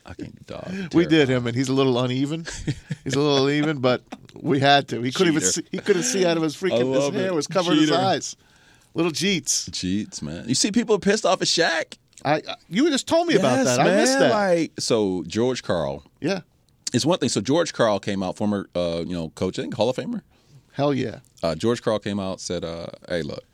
I 0.07 0.15
can't 0.15 0.35
do 0.35 0.55
dogs. 0.55 0.71
We 0.95 1.05
Terrible. 1.05 1.09
did 1.11 1.29
him, 1.29 1.47
and 1.47 1.57
he's 1.57 1.69
a 1.69 1.73
little 1.73 1.99
uneven. 2.01 2.47
he's 3.05 3.15
a 3.15 3.21
little 3.21 3.47
uneven, 3.47 3.79
but 3.81 4.03
we 4.35 4.59
had 4.61 4.89
to. 4.89 5.03
He 5.03 5.13
couldn't 5.13 5.35
even 5.35 5.47
see, 5.49 5.63
he 5.71 5.79
couldn't 5.79 6.03
see 6.05 6.25
out 6.27 6.37
of 6.37 6.43
his 6.43 6.57
freaking 6.57 6.95
his 6.95 7.15
hair 7.15 7.27
it. 7.29 7.35
was 7.35 7.47
covering 7.47 7.79
his 7.79 7.91
Cheater. 7.91 8.01
eyes. 8.01 8.37
Little 8.95 9.13
Jeets. 9.13 9.73
Cheats, 9.73 10.21
man. 10.23 10.49
You 10.49 10.55
see, 10.55 10.73
people 10.73 10.97
are 10.97 11.01
pissed 11.01 11.25
off 11.27 11.43
at 11.43 11.49
Shaq. 11.49 11.97
I 12.25 12.35
I- 12.37 12.43
you 12.69 12.89
just 12.91 13.07
told 13.07 13.29
me 13.29 13.35
about 13.35 13.59
Yes, 13.59 13.77
that. 13.77 13.81
I 13.81 13.97
missed 13.97 14.19
that. 14.19 14.31
Like, 14.33 14.73
so 14.81 15.23
George 15.27 15.63
Karl. 15.63 16.05
yeah. 16.21 16.41
It's 16.93 17.07
one 17.07 17.19
thing. 17.19 17.29
So 17.29 17.41
George 17.41 17.73
Karl 17.73 18.01
came 18.01 18.23
out, 18.23 18.37
former, 18.37 18.69
uh, 18.75 19.05
you 19.07 19.15
know, 19.15 19.31
coach, 19.31 19.59
I 19.59 19.63
think 19.63 19.75
Hall 19.75 19.89
of 19.91 19.97
Famer. 19.97 20.23
Hell 20.73 20.95
yeah. 20.95 21.21
uh, 21.43 21.55
George 21.55 21.83
Karl 21.83 21.99
came 21.99 22.21
out 22.21 22.41
said, 22.41 22.65
uh, 22.65 22.87
"Hey, 23.09 23.23
look, 23.23 23.45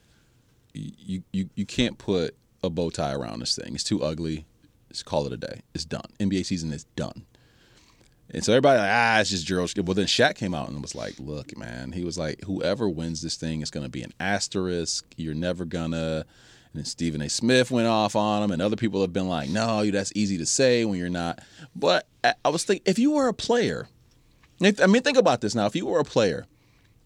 you 0.75 1.23
you 1.33 1.49
you 1.55 1.65
can't 1.67 1.99
put 1.99 2.37
a 2.63 2.71
bow 2.71 2.91
tie 2.91 3.13
around 3.13 3.41
this 3.41 3.57
thing. 3.57 3.75
It's 3.75 3.85
too 3.85 4.03
ugly. 4.03 4.47
Just 4.91 5.05
call 5.07 5.27
it 5.27 5.33
a 5.33 5.37
day. 5.37 5.63
It's 5.75 5.85
done. 5.85 6.05
NBA 6.21 6.45
season 6.45 6.73
is 6.73 6.85
done." 6.97 7.25
And 8.31 8.45
so 8.45 8.53
everybody 8.53 8.81
like, 8.81 8.91
ah, 8.93 9.21
it's 9.21 9.31
just 9.31 9.47
George. 9.47 9.75
Well, 9.77 9.95
then 9.95 10.07
Shaq 10.07 10.35
came 10.35 10.55
out 10.55 10.69
and 10.69 10.83
was 10.83 10.95
like, 10.95 11.15
"Look, 11.19 11.57
man," 11.57 11.93
he 11.93 12.05
was 12.05 12.19
like, 12.19 12.43
"Whoever 12.45 12.89
wins 12.89 13.23
this 13.23 13.37
thing 13.37 13.61
is 13.63 13.71
going 13.71 13.85
to 13.87 13.91
be 13.91 14.03
an 14.03 14.13
asterisk. 14.21 15.07
You're 15.17 15.35
never 15.35 15.65
gonna." 15.65 16.25
And 16.77 16.85
then 16.85 16.91
Stephen 16.91 17.23
A. 17.23 17.31
Smith 17.31 17.71
went 17.71 17.87
off 17.89 18.15
on 18.15 18.43
him, 18.43 18.51
and 18.51 18.61
other 18.61 18.77
people 18.77 19.01
have 19.01 19.11
been 19.11 19.31
like, 19.31 19.49
"No, 19.49 19.91
that's 19.91 20.13
easy 20.15 20.37
to 20.37 20.45
say 20.45 20.85
when 20.85 20.99
you're 20.99 21.09
not." 21.09 21.39
But 21.75 22.07
I 22.45 22.51
was 22.51 22.65
thinking, 22.65 22.83
if 22.85 22.99
you 22.99 23.13
were 23.13 23.29
a 23.29 23.33
player, 23.33 23.89
if- 24.61 24.79
I 24.83 24.85
mean, 24.85 25.01
think 25.03 25.17
about 25.17 25.41
this 25.41 25.55
now. 25.55 25.65
If 25.65 25.75
you 25.75 25.87
were 25.87 26.01
a 26.01 26.05
player, 26.05 26.45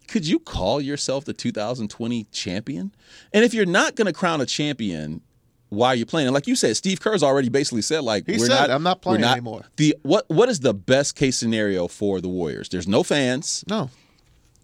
could 0.09 0.27
you 0.27 0.41
call 0.41 0.81
yourself 0.81 1.25
the 1.25 1.33
2020 1.33 2.25
champion? 2.33 2.91
And 3.33 3.45
if 3.45 3.55
you're 3.55 3.65
not 3.65 3.95
going 3.95 4.07
to 4.07 4.13
crown 4.13 4.41
a 4.41 4.47
champion, 4.47 5.21
why 5.69 5.91
are 5.91 5.95
you 5.95 6.05
playing? 6.05 6.27
And 6.27 6.35
like 6.35 6.49
you 6.49 6.57
said, 6.57 6.77
Steve 6.77 6.99
Kerr's 7.01 7.23
already 7.23 7.49
basically 7.49 7.83
said, 7.83 8.01
like, 8.03 8.27
He 8.27 8.33
we're 8.33 8.47
said, 8.47 8.49
not, 8.63 8.71
"I'm 8.73 8.83
not 8.83 9.03
playing 9.03 9.23
anymore." 9.23 9.67
The 9.77 9.95
what 10.03 10.29
what 10.29 10.49
is 10.49 10.59
the 10.59 10.75
best 10.75 11.15
case 11.15 11.37
scenario 11.37 11.87
for 11.87 12.21
the 12.21 12.29
Warriors? 12.29 12.69
There's 12.71 12.89
no 12.89 13.05
fans, 13.05 13.63
No. 13.69 13.89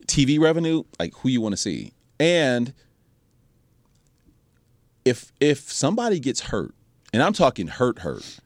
TV 0.08 0.40
revenue, 0.40 0.82
like 0.98 1.14
who 1.18 1.28
you 1.28 1.40
want 1.40 1.52
to 1.52 1.56
see, 1.56 1.92
and 2.18 2.72
if 5.06 5.32
if 5.40 5.70
somebody 5.72 6.20
gets 6.20 6.40
hurt, 6.40 6.74
and 7.14 7.22
I'm 7.22 7.32
talking 7.32 7.68
hurt, 7.68 8.00
hurt 8.00 8.38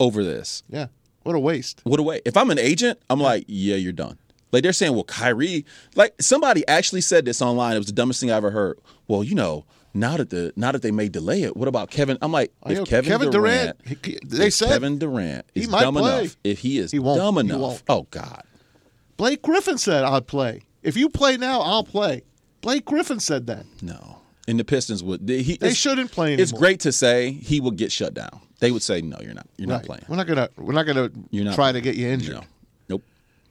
over 0.00 0.24
this, 0.24 0.62
Yeah. 0.70 0.86
What 1.24 1.34
a 1.34 1.38
waste. 1.38 1.80
what 1.84 1.98
away. 2.00 2.20
If 2.26 2.36
I'm 2.36 2.50
an 2.50 2.58
agent, 2.58 2.98
I'm 3.08 3.18
like, 3.20 3.44
yeah, 3.48 3.76
you're 3.76 3.92
done. 3.94 4.18
Like 4.52 4.62
they're 4.62 4.72
saying, 4.74 4.92
well, 4.94 5.04
Kyrie, 5.04 5.64
like 5.96 6.14
somebody 6.20 6.66
actually 6.68 7.00
said 7.00 7.24
this 7.24 7.40
online. 7.42 7.74
It 7.74 7.78
was 7.78 7.86
the 7.86 7.92
dumbest 7.92 8.20
thing 8.20 8.30
I 8.30 8.36
ever 8.36 8.50
heard. 8.50 8.78
Well, 9.08 9.24
you 9.24 9.34
know, 9.34 9.64
now 9.94 10.16
that 10.18 10.28
the 10.30 10.52
now 10.54 10.70
that 10.72 10.82
they 10.82 10.90
may 10.90 11.08
delay 11.08 11.42
it, 11.42 11.56
what 11.56 11.66
about 11.66 11.90
Kevin? 11.90 12.18
I'm 12.22 12.30
like, 12.30 12.52
Oh, 12.62 12.70
if 12.70 12.78
yeah, 12.78 12.84
Kevin, 12.84 13.10
Kevin 13.10 13.30
Durant, 13.30 13.78
Durant, 13.84 14.30
they 14.30 14.50
said- 14.50 14.68
Kevin 14.68 14.98
Durant 14.98 15.46
is 15.54 15.66
dumb 15.68 15.94
play. 15.94 16.20
enough. 16.20 16.36
If 16.44 16.58
he 16.60 16.78
is 16.78 16.90
He 16.92 16.98
won't. 16.98 17.18
dumb 17.18 17.38
enough, 17.38 17.82
oh 17.88 18.06
God, 18.10 18.42
Blake 19.16 19.40
Griffin 19.42 19.78
said 19.78 20.04
I'd 20.04 20.26
play. 20.26 20.62
If 20.82 20.96
you 20.96 21.08
play 21.08 21.36
now, 21.38 21.60
I'll 21.62 21.84
play. 21.84 22.22
Blake 22.60 22.84
Griffin 22.84 23.18
said 23.20 23.46
that. 23.46 23.64
no. 23.80 24.18
And 24.46 24.60
the 24.60 24.64
Pistons 24.64 25.02
would. 25.02 25.26
They, 25.26 25.42
he, 25.42 25.56
They 25.56 25.72
shouldn't 25.72 26.10
play 26.12 26.28
anymore. 26.34 26.42
It's 26.42 26.52
great 26.52 26.80
to 26.80 26.92
say 26.92 27.30
he 27.32 27.60
will 27.60 27.70
get 27.70 27.90
shut 27.90 28.12
down. 28.12 28.40
They 28.60 28.70
would 28.70 28.82
say, 28.82 29.00
no, 29.00 29.16
you're 29.22 29.32
not. 29.34 29.46
You're 29.56 29.68
not 29.68 29.84
playing. 29.84 30.04
We're 30.08 30.16
not 30.16 30.26
gonna. 30.26 30.48
We're 30.56 30.74
not 30.74 30.84
gonna 30.86 31.10
You're 31.30 31.44
not 31.44 31.54
try 31.54 31.70
playing. 31.72 31.74
to 31.74 31.80
get 31.80 31.96
you 31.96 32.08
injured. 32.08 32.34
No. 32.36 32.42
Nope. 32.90 33.02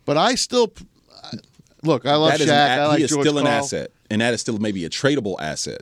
But 0.05 0.17
I 0.17 0.35
still 0.35 0.71
look. 1.83 2.05
I 2.05 2.15
love 2.15 2.37
That 2.37 2.41
Shaq. 2.41 2.43
an, 2.49 2.79
I 2.79 2.85
like 2.87 2.97
he 2.99 3.03
is 3.05 3.09
George 3.11 3.25
still 3.27 3.37
an 3.39 3.47
asset, 3.47 3.91
and 4.09 4.21
that 4.21 4.33
is 4.33 4.41
still 4.41 4.57
maybe 4.59 4.85
a 4.85 4.89
tradable 4.89 5.35
asset. 5.39 5.81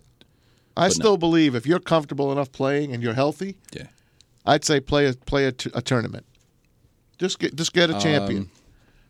I 0.78 0.90
still 0.90 1.18
believe 1.18 1.54
if 1.56 1.68
you're 1.68 1.80
comfortable 1.82 2.32
enough 2.32 2.52
playing 2.52 2.94
and 2.94 3.04
you're 3.04 3.14
healthy, 3.14 3.58
Yeah. 3.74 3.88
I'd 4.46 4.64
say 4.64 4.80
play 4.80 5.08
a 5.08 5.14
play 5.14 5.46
a, 5.46 5.52
t- 5.52 5.70
a 5.74 5.82
tournament. 5.82 6.26
Just 7.20 7.38
get 7.40 7.56
just 7.56 7.74
get 7.74 7.90
a 7.90 8.00
champion. 8.00 8.44
Um, 8.44 8.52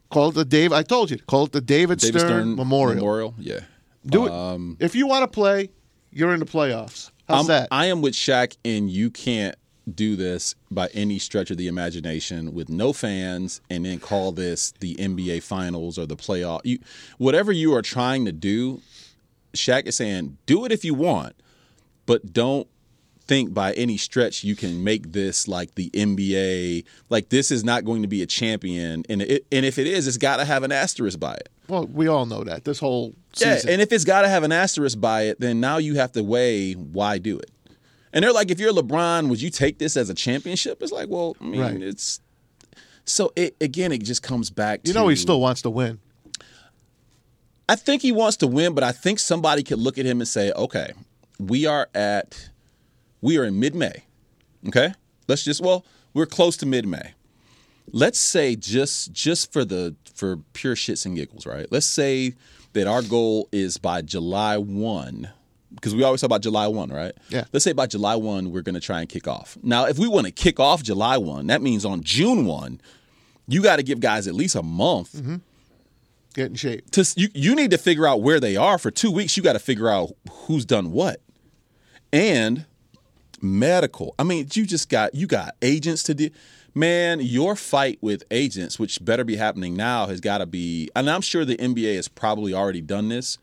call 0.09 0.29
it 0.29 0.35
the 0.35 0.45
Dave. 0.45 0.73
I 0.73 0.81
told 0.83 1.11
you. 1.11 1.17
Call 1.27 1.45
it 1.45 1.51
the 1.51 1.61
David, 1.61 1.99
David 1.99 2.19
Stern, 2.19 2.29
Stern 2.29 2.55
Memorial. 2.55 2.95
Memorial. 2.95 3.35
Yeah. 3.37 3.59
Do 4.05 4.25
it. 4.25 4.31
Um, 4.31 4.77
if 4.79 4.95
you 4.95 5.05
want 5.07 5.23
to 5.23 5.27
play, 5.27 5.69
you're 6.11 6.33
in 6.33 6.39
the 6.39 6.45
playoffs. 6.45 7.11
How's 7.27 7.49
I'm- 7.49 7.61
that? 7.61 7.67
I 7.71 7.87
am 7.87 8.01
with 8.01 8.13
Shaq, 8.13 8.55
and 8.65 8.89
you 8.89 9.09
can't 9.09 9.55
do 9.93 10.15
this 10.15 10.53
by 10.69 10.87
any 10.93 11.17
stretch 11.17 11.49
of 11.49 11.57
the 11.57 11.67
imagination 11.67 12.53
with 12.53 12.69
no 12.69 12.93
fans, 12.93 13.61
and 13.69 13.85
then 13.85 13.99
call 13.99 14.31
this 14.31 14.73
the 14.79 14.95
NBA 14.95 15.41
Finals 15.41 15.97
or 15.97 16.05
the 16.05 16.15
playoff. 16.15 16.61
You, 16.63 16.79
whatever 17.17 17.51
you 17.51 17.73
are 17.73 17.81
trying 17.81 18.25
to 18.25 18.31
do, 18.31 18.81
Shaq 19.53 19.87
is 19.87 19.95
saying, 19.97 20.37
do 20.45 20.65
it 20.65 20.71
if 20.71 20.85
you 20.85 20.93
want, 20.93 21.35
but 22.05 22.31
don't 22.31 22.67
think 23.25 23.53
by 23.53 23.73
any 23.73 23.97
stretch 23.97 24.43
you 24.43 24.55
can 24.55 24.83
make 24.83 25.13
this 25.13 25.47
like 25.47 25.75
the 25.75 25.89
NBA. 25.91 26.83
Like 27.09 27.29
this 27.29 27.49
is 27.49 27.63
not 27.63 27.85
going 27.85 28.01
to 28.01 28.07
be 28.07 28.21
a 28.21 28.25
champion, 28.25 29.03
and 29.09 29.21
it, 29.21 29.45
and 29.51 29.65
if 29.65 29.79
it 29.79 29.87
is, 29.87 30.07
it's 30.07 30.17
got 30.17 30.37
to 30.37 30.45
have 30.45 30.63
an 30.63 30.71
asterisk 30.71 31.19
by 31.19 31.33
it. 31.35 31.49
Well, 31.71 31.87
we 31.87 32.07
all 32.07 32.25
know 32.25 32.43
that. 32.43 32.65
This 32.65 32.77
whole 32.79 33.15
Yeah, 33.37 33.59
and 33.67 33.81
if 33.81 33.91
it's 33.91 34.03
got 34.05 34.21
to 34.21 34.29
have 34.29 34.43
an 34.43 34.51
asterisk 34.51 34.99
by 34.99 35.23
it, 35.23 35.39
then 35.39 35.59
now 35.59 35.77
you 35.77 35.95
have 35.95 36.11
to 36.11 36.23
weigh 36.23 36.73
why 36.73 37.17
do 37.17 37.39
it. 37.39 37.49
And 38.13 38.23
they're 38.23 38.33
like, 38.33 38.51
if 38.51 38.59
you're 38.59 38.73
LeBron, 38.73 39.29
would 39.29 39.41
you 39.41 39.49
take 39.49 39.79
this 39.79 39.95
as 39.95 40.09
a 40.09 40.13
championship? 40.13 40.81
It's 40.83 40.91
like, 40.91 41.07
well, 41.09 41.37
I 41.39 41.43
mean, 41.45 41.61
Right. 41.61 41.81
it's 41.81 42.19
so 43.05 43.31
it 43.35 43.55
again. 43.61 43.91
It 43.91 44.03
just 44.03 44.21
comes 44.21 44.49
back. 44.49 44.81
you 44.83 44.93
to, 44.93 44.99
know 44.99 45.07
he 45.07 45.15
still 45.15 45.39
wants 45.39 45.61
to 45.63 45.69
win. 45.69 45.99
I 47.69 47.75
think 47.75 48.01
he 48.01 48.11
wants 48.11 48.35
to 48.37 48.47
win, 48.47 48.73
but 48.75 48.83
I 48.83 48.91
think 48.91 49.17
somebody 49.17 49.63
could 49.63 49.79
look 49.79 49.97
at 49.97 50.05
him 50.05 50.19
and 50.19 50.27
say, 50.27 50.51
okay, 50.51 50.91
we 51.39 51.65
are 51.65 51.87
at, 51.95 52.49
we 53.21 53.37
are 53.37 53.45
in 53.45 53.59
mid 53.59 53.75
May. 53.75 54.03
Okay. 54.67 54.93
Let's 55.29 55.45
just, 55.45 55.61
well, 55.61 55.85
we're 56.13 56.25
close 56.25 56.57
to 56.57 56.65
mid 56.65 56.85
May. 56.85 57.13
Let's 57.91 58.19
say 58.19 58.55
just, 58.55 59.11
just 59.11 59.51
for 59.51 59.65
the, 59.65 59.95
for 60.13 60.37
pure 60.53 60.75
shits 60.75 61.05
and 61.05 61.15
giggles, 61.15 61.45
right? 61.45 61.67
Let's 61.71 61.85
say 61.85 62.33
that 62.73 62.87
our 62.87 63.01
goal 63.01 63.49
is 63.51 63.77
by 63.77 64.01
July 64.01 64.57
1, 64.57 65.29
because 65.75 65.95
we 65.95 66.03
always 66.03 66.21
talk 66.21 66.27
about 66.27 66.41
July 66.41 66.67
1, 66.67 66.89
right? 66.89 67.13
Yeah. 67.29 67.45
Let's 67.51 67.63
say 67.63 67.73
by 67.73 67.87
July 67.87 68.15
1, 68.15 68.51
we're 68.51 68.61
going 68.61 68.75
to 68.75 68.81
try 68.81 68.99
and 69.01 69.09
kick 69.09 69.27
off. 69.27 69.57
Now, 69.61 69.85
if 69.85 69.97
we 69.97 70.07
want 70.07 70.25
to 70.25 70.31
kick 70.31 70.59
off 70.59 70.83
July 70.83 71.17
1, 71.17 71.47
that 71.47 71.61
means 71.61 71.85
on 71.85 72.01
June 72.01 72.45
1, 72.45 72.81
you 73.47 73.61
got 73.61 73.77
to 73.77 73.83
give 73.83 73.99
guys 73.99 74.27
at 74.27 74.33
least 74.33 74.55
a 74.55 74.63
month 74.63 75.13
mm-hmm. 75.13 75.37
Get 76.33 76.47
in 76.47 76.55
shape. 76.55 76.89
to 76.91 77.13
you, 77.17 77.27
you 77.33 77.55
need 77.55 77.71
to 77.71 77.77
figure 77.77 78.07
out 78.07 78.21
where 78.21 78.39
they 78.39 78.55
are 78.55 78.77
for 78.77 78.89
two 78.89 79.11
weeks 79.11 79.35
you 79.35 79.43
got 79.43 79.53
to 79.53 79.59
figure 79.59 79.89
out 79.89 80.11
who's 80.29 80.63
done 80.63 80.91
what 80.91 81.19
and 82.13 82.65
medical 83.41 84.15
i 84.17 84.23
mean 84.23 84.47
you 84.53 84.65
just 84.65 84.87
got 84.87 85.13
you 85.13 85.27
got 85.27 85.55
agents 85.61 86.03
to 86.03 86.13
do 86.13 86.29
man 86.73 87.19
your 87.21 87.55
fight 87.55 87.97
with 88.01 88.23
agents 88.31 88.79
which 88.79 89.03
better 89.03 89.23
be 89.23 89.35
happening 89.35 89.75
now 89.75 90.07
has 90.07 90.21
got 90.21 90.37
to 90.37 90.45
be 90.45 90.89
and 90.95 91.09
i'm 91.09 91.21
sure 91.21 91.43
the 91.43 91.57
nba 91.57 91.95
has 91.95 92.07
probably 92.07 92.53
already 92.53 92.81
done 92.81 93.09
this 93.09 93.37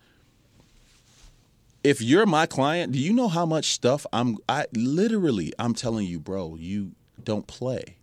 if 1.85 2.00
you're 2.00 2.26
my 2.26 2.47
client 2.47 2.92
do 2.92 2.99
you 2.99 3.12
know 3.12 3.28
how 3.28 3.44
much 3.44 3.73
stuff 3.73 4.06
i'm 4.12 4.37
i 4.49 4.66
literally 4.73 5.52
i'm 5.58 5.75
telling 5.75 6.06
you 6.06 6.18
bro 6.18 6.56
you 6.56 6.92
don't 7.23 7.47
play 7.47 7.99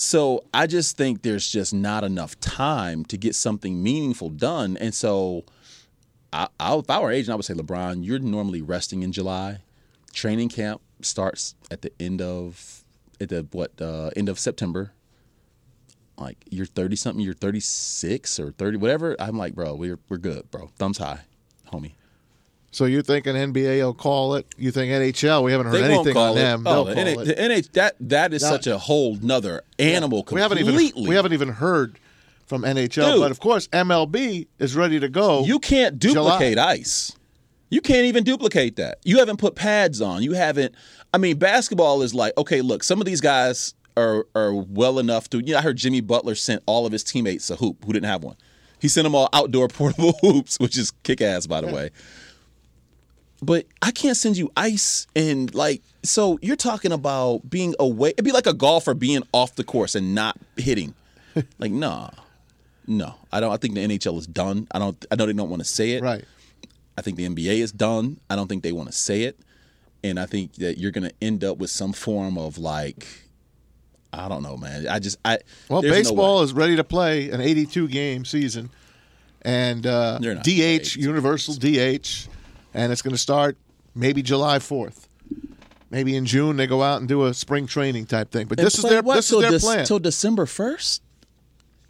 so 0.00 0.44
I 0.54 0.68
just 0.68 0.96
think 0.96 1.22
there's 1.22 1.50
just 1.50 1.74
not 1.74 2.04
enough 2.04 2.38
time 2.38 3.04
to 3.06 3.16
get 3.16 3.34
something 3.34 3.82
meaningful 3.82 4.30
done. 4.30 4.76
And 4.76 4.94
so 4.94 5.44
I, 6.32 6.46
I, 6.60 6.76
if 6.76 6.88
I 6.88 7.00
were 7.00 7.10
agent, 7.10 7.32
I 7.32 7.34
would 7.34 7.44
say, 7.44 7.54
LeBron, 7.54 8.04
you're 8.04 8.20
normally 8.20 8.62
resting 8.62 9.02
in 9.02 9.10
July. 9.10 9.58
Training 10.12 10.50
camp 10.50 10.82
starts 11.02 11.56
at 11.72 11.82
the 11.82 11.90
end 11.98 12.22
of 12.22 12.84
at 13.20 13.28
the 13.30 13.46
what 13.52 13.80
uh, 13.80 14.10
end 14.16 14.28
of 14.28 14.38
September. 14.38 14.92
Like 16.16 16.38
you're 16.50 16.66
30 16.66 16.96
something, 16.96 17.24
you're 17.24 17.32
36 17.34 18.40
or 18.40 18.50
30, 18.52 18.78
whatever. 18.78 19.14
I'm 19.20 19.38
like, 19.38 19.54
bro, 19.54 19.74
we're 19.74 19.98
we're 20.08 20.16
good, 20.18 20.50
bro. 20.50 20.68
Thumbs 20.76 20.98
high, 20.98 21.20
homie. 21.72 21.92
So 22.70 22.84
you're 22.84 23.02
thinking 23.02 23.34
NBA 23.34 23.82
will 23.82 23.94
call 23.94 24.34
it? 24.34 24.46
You 24.58 24.70
think 24.70 24.90
NHL? 24.92 25.42
We 25.44 25.52
haven't 25.52 25.68
heard 25.68 25.82
They 25.84 25.94
anything 25.94 26.16
on 26.16 26.34
them. 26.34 26.64
Oh, 26.66 26.84
They'll 26.84 26.94
the 27.04 27.14
call 27.14 27.22
it. 27.22 27.24
the 27.26 27.34
NH 27.34 27.72
that 27.72 27.94
that 28.00 28.32
is 28.34 28.42
Now- 28.42 28.50
such 28.50 28.66
a 28.66 28.78
whole 28.78 29.16
nother 29.16 29.62
animal 29.78 30.26
We 30.30 30.40
haven't 30.40 30.58
even 30.58 30.74
we 31.06 31.14
haven't 31.14 31.32
even 31.32 31.48
heard 31.50 31.98
from 32.46 32.62
NHL, 32.62 33.12
Dude. 33.12 33.20
but 33.20 33.30
of 33.30 33.38
course 33.40 33.68
MLB 33.68 34.48
is 34.58 34.74
ready 34.74 34.98
to 35.00 35.08
go. 35.08 35.44
You 35.44 35.58
can't 35.60 35.98
duplicate 35.98 36.58
ice. 36.58 37.12
You 37.70 37.80
can't 37.82 38.06
even 38.06 38.24
duplicate 38.24 38.76
that. 38.76 38.98
You 39.04 39.18
haven't 39.18 39.36
put 39.36 39.54
pads 39.54 40.00
on. 40.00 40.22
You 40.22 40.32
haven't. 40.32 40.74
I 41.12 41.18
mean, 41.18 41.38
basketball 41.38 42.02
is 42.02 42.14
like 42.14 42.36
okay. 42.36 42.60
Look, 42.60 42.82
some 42.82 43.00
of 43.00 43.06
these 43.06 43.20
guys 43.20 43.74
are 43.96 44.26
are 44.34 44.54
well 44.54 44.98
enough 44.98 45.28
to. 45.30 45.38
You 45.38 45.52
know, 45.52 45.58
I 45.58 45.62
heard 45.62 45.76
Jimmy 45.76 46.00
Butler 46.00 46.34
sent 46.34 46.62
all 46.66 46.86
of 46.86 46.92
his 46.92 47.02
teammates 47.02 47.50
a 47.50 47.56
hoop 47.56 47.84
who 47.84 47.92
didn't 47.92 48.08
have 48.08 48.22
one. 48.22 48.36
He 48.80 48.88
sent 48.88 49.04
them 49.04 49.14
all 49.14 49.28
outdoor 49.32 49.68
portable 49.68 50.12
hoops, 50.20 50.58
which 50.58 50.76
is 50.76 50.92
kick 51.02 51.20
ass, 51.20 51.46
by 51.46 51.60
the 51.60 51.68
hmm. 51.68 51.74
way. 51.74 51.90
But 53.40 53.66
I 53.82 53.92
can't 53.92 54.16
send 54.16 54.36
you 54.36 54.50
ice 54.56 55.06
and 55.14 55.54
like. 55.54 55.82
So 56.02 56.38
you're 56.42 56.56
talking 56.56 56.92
about 56.92 57.48
being 57.48 57.74
away. 57.78 58.10
It'd 58.10 58.24
be 58.24 58.32
like 58.32 58.46
a 58.46 58.54
golfer 58.54 58.94
being 58.94 59.22
off 59.32 59.54
the 59.54 59.64
course 59.64 59.94
and 59.94 60.14
not 60.14 60.36
hitting. 60.56 60.94
like, 61.58 61.70
nah, 61.70 62.10
no. 62.86 63.14
I 63.32 63.40
don't. 63.40 63.52
I 63.52 63.56
think 63.56 63.74
the 63.74 63.86
NHL 63.86 64.18
is 64.18 64.26
done. 64.26 64.66
I 64.72 64.78
don't. 64.78 65.04
I 65.10 65.16
know 65.16 65.26
they 65.26 65.32
don't 65.32 65.50
want 65.50 65.62
to 65.62 65.68
say 65.68 65.92
it. 65.92 66.02
right. 66.02 66.24
I 66.96 67.00
think 67.00 67.16
the 67.16 67.28
NBA 67.28 67.60
is 67.60 67.70
done. 67.70 68.18
I 68.28 68.34
don't 68.34 68.48
think 68.48 68.64
they 68.64 68.72
want 68.72 68.88
to 68.88 68.92
say 68.92 69.22
it. 69.22 69.38
And 70.04 70.18
I 70.18 70.26
think 70.26 70.54
that 70.54 70.78
you're 70.78 70.92
going 70.92 71.08
to 71.08 71.14
end 71.20 71.42
up 71.44 71.58
with 71.58 71.70
some 71.70 71.92
form 71.92 72.38
of 72.38 72.56
like, 72.58 73.06
I 74.12 74.28
don't 74.28 74.42
know, 74.42 74.56
man. 74.56 74.86
I 74.88 74.98
just, 75.00 75.18
I, 75.24 75.38
Well, 75.68 75.82
there's 75.82 75.92
no 75.92 75.98
baseball 75.98 76.42
is 76.42 76.52
ready 76.52 76.76
to 76.76 76.84
play 76.84 77.30
an 77.30 77.40
82 77.40 77.88
game 77.88 78.24
season, 78.24 78.70
and 79.42 79.86
uh, 79.86 80.18
DH 80.18 80.96
universal 80.96 81.54
DH, 81.54 82.28
and 82.74 82.92
it's 82.92 83.02
going 83.02 83.14
to 83.14 83.18
start 83.18 83.56
maybe 83.94 84.22
July 84.22 84.58
4th. 84.58 85.08
Maybe 85.90 86.16
in 86.16 86.26
June 86.26 86.56
they 86.56 86.66
go 86.66 86.82
out 86.82 87.00
and 87.00 87.08
do 87.08 87.24
a 87.26 87.34
spring 87.34 87.66
training 87.66 88.06
type 88.06 88.30
thing. 88.30 88.46
But 88.46 88.58
And 88.58 88.66
this 88.66 88.78
is 88.78 88.84
their 88.84 89.02
what, 89.02 89.16
this 89.16 89.32
is 89.32 89.40
their 89.40 89.58
plan. 89.58 89.86
Till 89.86 89.98
December 89.98 90.44
1st? 90.44 91.00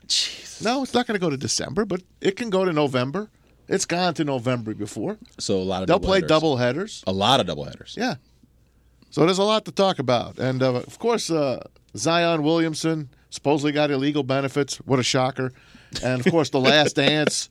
Jeez. 0.07 0.65
no, 0.65 0.83
it's 0.83 0.95
not 0.95 1.07
going 1.07 1.19
to 1.19 1.25
go 1.25 1.29
to 1.31 1.37
December, 1.37 1.85
but 1.85 2.03
it 2.21 2.37
can 2.37 2.49
go 2.49 2.65
to 2.65 2.73
November. 2.73 3.29
It's 3.69 3.85
gone 3.85 4.15
to 4.15 4.25
November 4.25 4.75
before. 4.75 5.19
So 5.39 5.57
a 5.59 5.63
lot 5.63 5.83
of 5.83 5.89
They'll 5.89 6.01
play 6.01 6.21
doubleheaders. 6.23 6.29
double 6.29 6.57
headers. 6.57 7.05
A 7.07 7.13
lot 7.13 7.41
of 7.41 7.47
double 7.47 7.65
headers. 7.65 7.95
Yeah. 7.99 8.15
So 9.11 9.25
there's 9.27 9.39
a 9.39 9.45
lot 9.45 9.65
to 9.67 9.73
talk 9.73 9.99
about. 9.99 10.39
And 10.39 10.63
uh, 10.63 10.75
of 10.77 10.99
course, 10.99 11.31
uh, 11.31 11.63
Zion 11.97 12.43
Williamson 12.43 13.09
supposedly 13.31 13.73
got 13.73 13.91
illegal 13.91 14.23
benefits. 14.23 14.77
What 14.79 14.99
a 14.99 15.03
shocker. 15.03 15.53
And 16.03 16.25
of 16.25 16.31
course, 16.33 16.51
The 16.51 16.61
Last 16.61 16.97
Dance, 16.97 17.49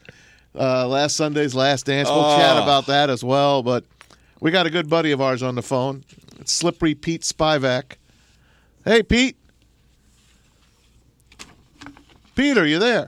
uh, 0.56 0.88
last 0.88 1.16
Sunday's 1.16 1.54
Last 1.56 1.86
Dance. 1.86 2.10
We'll 2.10 2.36
chat 2.38 2.58
Oh. 2.58 2.64
about 2.64 2.88
that 2.88 3.10
as 3.12 3.24
well. 3.24 3.62
But 3.64 3.86
we 4.40 4.50
got 4.52 4.66
a 4.66 4.70
good 4.72 4.90
buddy 4.90 5.12
of 5.12 5.22
ours 5.22 5.44
on 5.44 5.56
the 5.56 5.62
phone. 5.64 6.04
It's 6.40 6.52
Slippery 6.54 6.96
Pete 6.96 7.22
Spivak. 7.22 7.94
Hey, 8.86 9.04
Pete. 9.04 9.36
Pete, 12.36 12.58
are 12.58 12.66
you 12.68 12.80
there? 12.80 13.08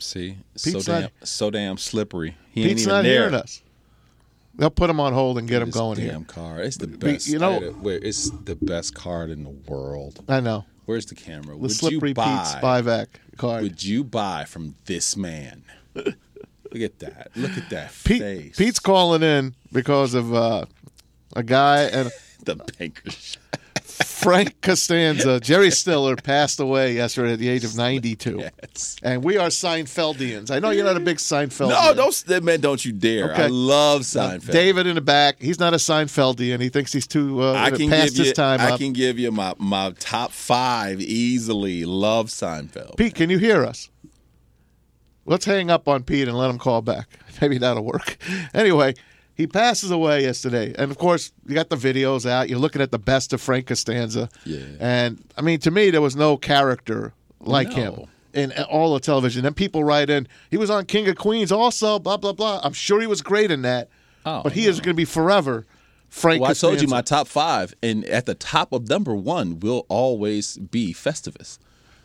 See, 0.00 0.36
so 0.56 0.80
damn, 0.80 1.02
not- 1.02 1.12
so 1.24 1.50
damn 1.50 1.76
slippery. 1.76 2.36
He 2.52 2.62
Pete's 2.64 2.70
ain't 2.70 2.80
even 2.80 2.92
not 2.94 3.02
there. 3.02 3.12
hearing 3.20 3.34
us. 3.34 3.62
They'll 4.56 4.70
put 4.70 4.90
him 4.90 4.98
on 5.00 5.12
hold 5.12 5.38
and 5.38 5.46
get 5.48 5.62
him 5.62 5.70
going 5.70 5.96
damn 5.98 6.06
here. 6.06 6.24
car. 6.26 6.60
It's 6.60 6.76
the 6.76 6.86
best. 6.88 7.28
you 7.28 7.38
know- 7.38 7.62
it- 7.62 7.76
wait, 7.78 8.02
it's 8.02 8.30
the 8.30 8.56
best 8.56 8.94
card 8.94 9.30
in 9.30 9.44
the 9.44 9.50
world. 9.50 10.22
I 10.28 10.40
know. 10.40 10.64
Where's 10.86 11.06
the 11.06 11.14
camera? 11.14 11.54
The 11.54 11.56
Would 11.58 11.70
Slippery 11.72 12.08
you 12.10 12.14
Pete 12.14 12.16
buy? 12.16 12.58
Spivak 12.60 13.06
card. 13.36 13.62
would 13.62 13.84
you 13.84 14.02
buy 14.02 14.44
from 14.44 14.74
this 14.86 15.16
man? 15.16 15.62
Look 15.94 16.82
at 16.82 16.98
that. 17.00 17.30
Look 17.36 17.56
at 17.56 17.70
that 17.70 17.92
Pete, 18.04 18.20
face. 18.22 18.56
Pete's 18.56 18.78
calling 18.80 19.22
in 19.22 19.54
because 19.72 20.14
of 20.14 20.32
uh, 20.34 20.66
a 21.36 21.42
guy 21.42 21.82
and 21.82 22.10
the 22.44 22.56
bankers. 22.56 23.36
Frank 24.04 24.60
Costanza. 24.60 25.40
Jerry 25.40 25.70
Stiller 25.70 26.16
passed 26.16 26.60
away 26.60 26.94
yesterday 26.94 27.32
at 27.34 27.38
the 27.38 27.48
age 27.48 27.64
of 27.64 27.76
92. 27.76 28.38
Yes. 28.40 28.96
And 29.02 29.22
we 29.24 29.36
are 29.36 29.48
Seinfeldians. 29.48 30.50
I 30.50 30.58
know 30.58 30.70
you're 30.70 30.84
not 30.84 30.96
a 30.96 31.00
big 31.00 31.18
Seinfeld. 31.18 31.70
No, 31.70 31.94
don't 31.94 32.44
man. 32.44 32.60
Don't 32.60 32.84
you 32.84 32.92
dare! 32.92 33.32
Okay. 33.32 33.44
I 33.44 33.46
love 33.48 34.02
Seinfeld. 34.02 34.50
David 34.52 34.86
in 34.86 34.94
the 34.94 35.00
back. 35.00 35.40
He's 35.40 35.58
not 35.58 35.72
a 35.72 35.76
Seinfeldian. 35.78 36.60
He 36.60 36.68
thinks 36.68 36.92
he's 36.92 37.06
too 37.06 37.42
uh, 37.42 37.52
I 37.54 37.70
can 37.70 37.88
past 37.90 38.10
give 38.14 38.18
his 38.18 38.28
you. 38.28 38.32
time 38.34 38.60
I 38.60 38.72
up. 38.72 38.78
can 38.78 38.92
give 38.92 39.18
you 39.18 39.30
my 39.30 39.54
my 39.58 39.92
top 39.98 40.32
five 40.32 41.00
easily. 41.00 41.84
Love 41.84 42.26
Seinfeld. 42.28 42.96
Pete, 42.96 43.14
can 43.14 43.30
you 43.30 43.38
hear 43.38 43.64
us? 43.64 43.90
Let's 45.26 45.44
hang 45.44 45.70
up 45.70 45.86
on 45.86 46.02
Pete 46.02 46.26
and 46.28 46.36
let 46.36 46.50
him 46.50 46.58
call 46.58 46.82
back. 46.82 47.06
Maybe 47.40 47.58
that'll 47.58 47.84
work. 47.84 48.16
Anyway, 48.52 48.94
he 49.40 49.46
passes 49.46 49.90
away 49.90 50.22
yesterday. 50.22 50.74
And 50.76 50.90
of 50.90 50.98
course, 50.98 51.32
you 51.46 51.54
got 51.54 51.70
the 51.70 51.76
videos 51.76 52.28
out. 52.28 52.50
You're 52.50 52.58
looking 52.58 52.82
at 52.82 52.90
the 52.90 52.98
best 52.98 53.32
of 53.32 53.40
Frank 53.40 53.66
Costanza. 53.66 54.28
Yeah. 54.44 54.58
And 54.78 55.24
I 55.38 55.40
mean, 55.40 55.60
to 55.60 55.70
me, 55.70 55.90
there 55.90 56.02
was 56.02 56.14
no 56.14 56.36
character 56.36 57.14
like 57.40 57.68
No. 57.68 57.74
him 57.74 57.94
in 58.34 58.52
all 58.64 58.94
of 58.94 59.00
television. 59.00 59.46
And 59.46 59.56
people 59.56 59.82
write 59.82 60.10
in, 60.10 60.28
he 60.50 60.58
was 60.58 60.68
on 60.68 60.84
King 60.84 61.08
of 61.08 61.16
Queens 61.16 61.50
also, 61.50 61.98
blah, 61.98 62.18
blah, 62.18 62.34
blah. 62.34 62.60
I'm 62.62 62.74
sure 62.74 63.00
he 63.00 63.06
was 63.06 63.22
great 63.22 63.50
in 63.50 63.62
that. 63.62 63.88
Oh, 64.26 64.42
but 64.42 64.52
he 64.52 64.66
is 64.66 64.78
going 64.78 64.94
to 64.94 64.94
be 64.94 65.06
forever 65.06 65.64
Frank 66.10 66.42
Well, 66.42 66.50
I 66.50 66.54
told 66.54 66.82
you 66.82 66.88
my 66.88 67.00
top 67.00 67.26
five, 67.26 67.72
and 67.82 68.04
at 68.04 68.26
the 68.26 68.34
top 68.34 68.72
of 68.72 68.88
number 68.90 69.14
one 69.14 69.58
will 69.60 69.86
always 69.88 70.58
be 70.58 70.92
Festivus. 70.92 71.58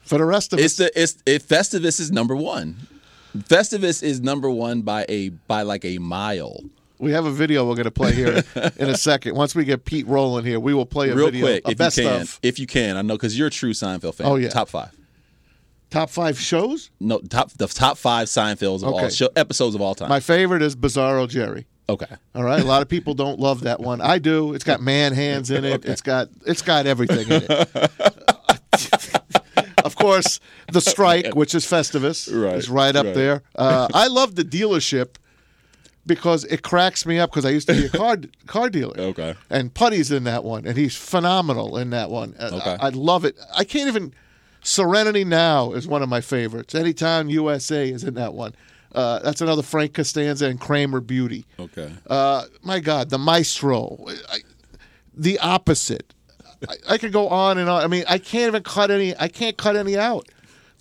For 0.04 0.18
the 0.18 0.24
rest 0.25 0.54
of 0.54 0.60
It's 0.60 0.80
us, 0.80 0.92
the 0.94 1.01
it's 1.01 1.18
it, 1.25 1.44
Festivus 1.44 2.00
is 2.00 2.12
number 2.12 2.36
one. 2.36 2.77
Festivus 3.38 4.01
is 4.01 4.22
number 4.22 4.50
one 4.50 4.84
by 4.84 5.06
a 5.10 5.30
by 5.30 5.63
like 5.63 5.84
a 5.84 5.98
mile. 5.98 6.62
We 7.00 7.12
have 7.12 7.25
a 7.25 7.32
video 7.32 7.68
we're 7.68 7.75
going 7.75 7.86
to 7.86 7.92
play 7.92 8.14
here 8.14 8.44
in 8.78 8.90
a 8.90 8.98
second. 8.98 9.36
Once 9.36 9.56
we 9.56 9.66
get 9.66 9.86
Pete 9.86 10.08
rolling 10.08 10.46
here, 10.46 10.60
we 10.60 10.74
will 10.74 10.86
play 10.86 11.10
a 11.10 11.16
Real 11.16 11.28
video. 11.28 11.46
quick, 11.46 11.64
if 11.68 11.78
best 11.78 11.98
you 11.98 12.04
can, 12.04 12.22
of 12.22 12.40
if 12.44 12.60
you 12.60 12.68
can, 12.68 12.98
I 12.98 13.02
know 13.02 13.16
because 13.16 13.38
you're 13.38 13.48
a 13.48 13.52
true 13.52 13.74
Seinfeld 13.74 14.16
fan. 14.16 14.28
Oh, 14.28 14.36
yeah. 14.36 14.50
top 14.50 14.70
five. 14.70 14.92
top 15.90 16.10
five 16.10 16.40
shows. 16.40 16.90
No, 17.00 17.20
top 17.20 17.52
the 17.54 17.68
top 17.68 17.98
five 17.98 18.28
Seinfelds 18.28 18.84
of 18.84 18.94
all 18.94 19.10
show, 19.10 19.30
episodes 19.36 19.75
of 19.75 19.82
all 19.82 19.96
time. 19.96 20.10
My 20.10 20.20
favorite 20.20 20.62
is 20.62 20.75
Bizarro 20.75 21.28
Jerry. 21.30 21.68
okay, 21.88 22.16
All 22.34 22.44
right, 22.44 22.60
a 22.62 22.66
lot 22.66 22.82
of 22.82 22.90
people 22.90 23.14
don't 23.14 23.40
love 23.40 23.62
that 23.62 23.80
one. 23.80 24.02
I 24.02 24.18
do. 24.18 24.54
It's 24.54 24.64
got 24.64 24.82
man 24.82 25.14
hands 25.14 25.52
in 25.52 25.64
it. 25.66 25.86
It's 25.96 26.02
got 26.02 26.30
it's 26.46 26.62
got 26.64 26.88
everything 26.88 27.28
in 27.30 27.44
it. 27.48 27.92
of 29.84 29.96
course, 29.96 30.40
the 30.72 30.82
strike, 30.82 31.36
which 31.36 31.54
is 31.54 31.66
Festivus, 31.66 32.28
Right, 32.34 32.56
is 32.56 32.70
right 32.70 32.96
up 32.96 33.06
right. 33.06 33.16
there. 33.16 33.44
Uh, 33.56 33.88
I 33.94 34.08
love 34.08 34.36
the 34.36 34.44
dealership 34.44 35.16
because 36.06 36.44
it 36.46 36.62
cracks 36.62 37.06
me 37.06 37.20
up 37.20 37.32
because 37.32 37.46
I 37.46 37.50
used 37.50 37.68
to 37.68 37.74
be 37.74 37.86
a 37.86 37.90
car 37.98 38.18
car 38.48 38.70
dealer. 38.70 38.98
Okay. 39.00 39.36
And 39.50 39.74
Puddy's 39.74 40.12
in 40.12 40.24
that 40.26 40.44
one, 40.44 40.66
and 40.66 40.78
he's 40.78 40.96
phenomenal 40.96 41.78
in 41.78 41.90
that 41.92 42.10
one. 42.10 42.36
Uh, 42.40 42.52
Okay. 42.54 42.78
I, 42.80 42.88
I 42.88 42.90
love 42.90 43.26
it. 43.26 43.38
I 43.56 43.64
can't 43.64 43.88
even 43.88 44.14
Serenity 44.64 45.24
Now 45.24 45.74
is 45.74 45.88
one 45.88 46.02
of 46.02 46.10
my 46.10 46.22
favorites. 46.22 46.74
Anytime 46.76 47.30
USA 47.30 47.90
is 47.90 48.04
in 48.04 48.16
that 48.16 48.34
one. 48.34 48.56
Uh, 48.94 49.20
that's 49.20 49.42
another 49.42 49.62
Frank 49.62 49.94
Costanza 49.94 50.46
and 50.46 50.58
Kramer 50.60 51.02
beauty. 51.02 51.46
Okay. 51.60 51.92
Uh, 52.08 52.46
my 52.64 52.80
God, 52.80 53.10
the 53.10 53.18
Maestro, 53.18 54.06
I, 54.30 54.38
the 55.14 55.38
opposite. 55.40 56.14
I, 56.70 56.76
I 56.94 56.98
could 56.98 57.12
go 57.12 57.28
on 57.28 57.58
and 57.58 57.70
on. 57.70 57.84
I 57.84 57.88
mean, 57.88 58.06
I 58.08 58.18
can't 58.18 58.48
even 58.48 58.64
cut 58.64 58.92
any. 58.92 59.14
I 59.20 59.28
can't 59.28 59.58
cut 59.58 59.76
any 59.76 59.98
out. 59.98 60.30